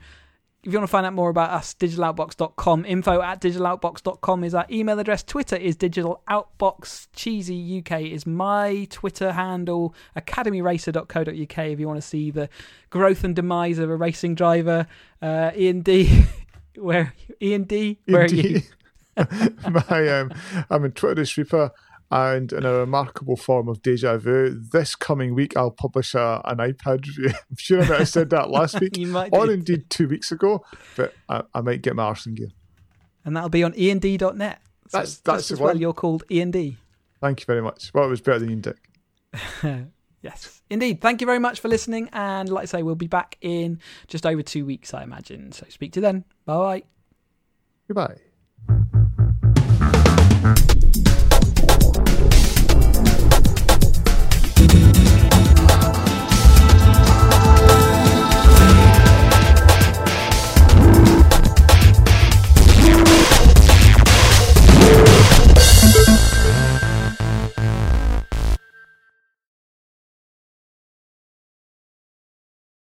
If 0.64 0.72
you 0.72 0.78
want 0.78 0.88
to 0.88 0.92
find 0.92 1.04
out 1.04 1.12
more 1.12 1.28
about 1.28 1.50
us, 1.50 1.74
digitaloutbox.com. 1.74 2.86
Info 2.86 3.20
at 3.20 3.38
digitaloutbox.com 3.42 4.44
is 4.44 4.54
our 4.54 4.64
email 4.70 4.98
address. 4.98 5.22
Twitter 5.22 5.56
is 5.56 5.76
digitaloutbox. 5.76 7.08
Cheesy 7.12 7.78
UK 7.80 8.00
is 8.00 8.26
my 8.26 8.86
Twitter 8.88 9.32
handle. 9.32 9.94
Academyracer.co.uk 10.16 11.58
if 11.58 11.78
you 11.78 11.86
want 11.86 12.00
to 12.00 12.06
see 12.06 12.30
the 12.30 12.48
growth 12.88 13.24
and 13.24 13.36
demise 13.36 13.78
of 13.78 13.90
a 13.90 13.96
racing 13.96 14.34
driver. 14.34 14.86
Uh, 15.20 15.50
Ian 15.54 15.82
D. 15.82 16.24
Where 16.76 17.12
Ian 17.42 17.64
D? 17.64 17.98
Where 18.06 18.22
are 18.22 18.26
you? 18.26 18.62
Indeed. 19.16 19.60
My, 19.90 20.08
um, 20.08 20.32
I'm 20.70 20.86
in 20.86 20.92
Twitter 20.92 21.26
Sweeper, 21.26 21.72
and 22.14 22.52
in 22.52 22.64
a 22.64 22.72
remarkable 22.72 23.36
form 23.36 23.68
of 23.68 23.82
deja 23.82 24.16
vu, 24.16 24.50
this 24.72 24.94
coming 24.94 25.34
week 25.34 25.56
I'll 25.56 25.70
publish 25.72 26.14
a, 26.14 26.40
an 26.44 26.58
iPad 26.58 27.06
review. 27.06 27.30
I'm 27.50 27.56
sure 27.56 27.82
I 27.82 27.88
might 27.88 27.98
have 27.98 28.08
said 28.08 28.30
that 28.30 28.50
last 28.50 28.80
week, 28.80 28.96
or 29.32 29.50
indeed 29.50 29.90
two 29.90 30.06
weeks 30.08 30.30
ago, 30.30 30.64
but 30.96 31.12
I, 31.28 31.42
I 31.52 31.60
might 31.60 31.82
get 31.82 31.96
my 31.96 32.04
arse 32.04 32.26
in 32.26 32.36
gear. 32.36 32.48
and 33.24 33.36
that'll 33.36 33.48
be 33.50 33.64
on 33.64 33.74
end.net. 33.74 34.30
So 34.88 34.98
That's- 34.98 35.16
that's 35.18 35.50
as 35.50 35.58
well. 35.60 35.76
You're 35.76 35.92
called 35.92 36.22
E 36.30 36.40
and 36.40 36.52
D. 36.52 36.76
Thank 37.20 37.40
you 37.40 37.46
very 37.46 37.62
much. 37.62 37.90
Well, 37.94 38.04
it 38.04 38.08
was 38.10 38.20
better 38.20 38.38
than 38.38 38.50
Ian 38.50 38.60
Dick. 38.60 38.76
yes, 40.22 40.60
indeed. 40.70 41.00
Thank 41.00 41.20
you 41.22 41.26
very 41.26 41.38
much 41.38 41.58
for 41.58 41.68
listening. 41.68 42.10
And 42.12 42.48
like 42.50 42.62
I 42.62 42.66
say, 42.66 42.82
we'll 42.82 42.94
be 42.94 43.06
back 43.06 43.38
in 43.40 43.80
just 44.08 44.26
over 44.26 44.42
two 44.42 44.64
weeks, 44.66 44.92
I 44.94 45.02
imagine. 45.02 45.50
So 45.52 45.64
speak 45.70 45.92
to 45.94 46.00
you 46.00 46.02
then. 46.02 46.24
Bye 46.44 46.82
bye. 47.88 48.18
Goodbye. 51.06 51.13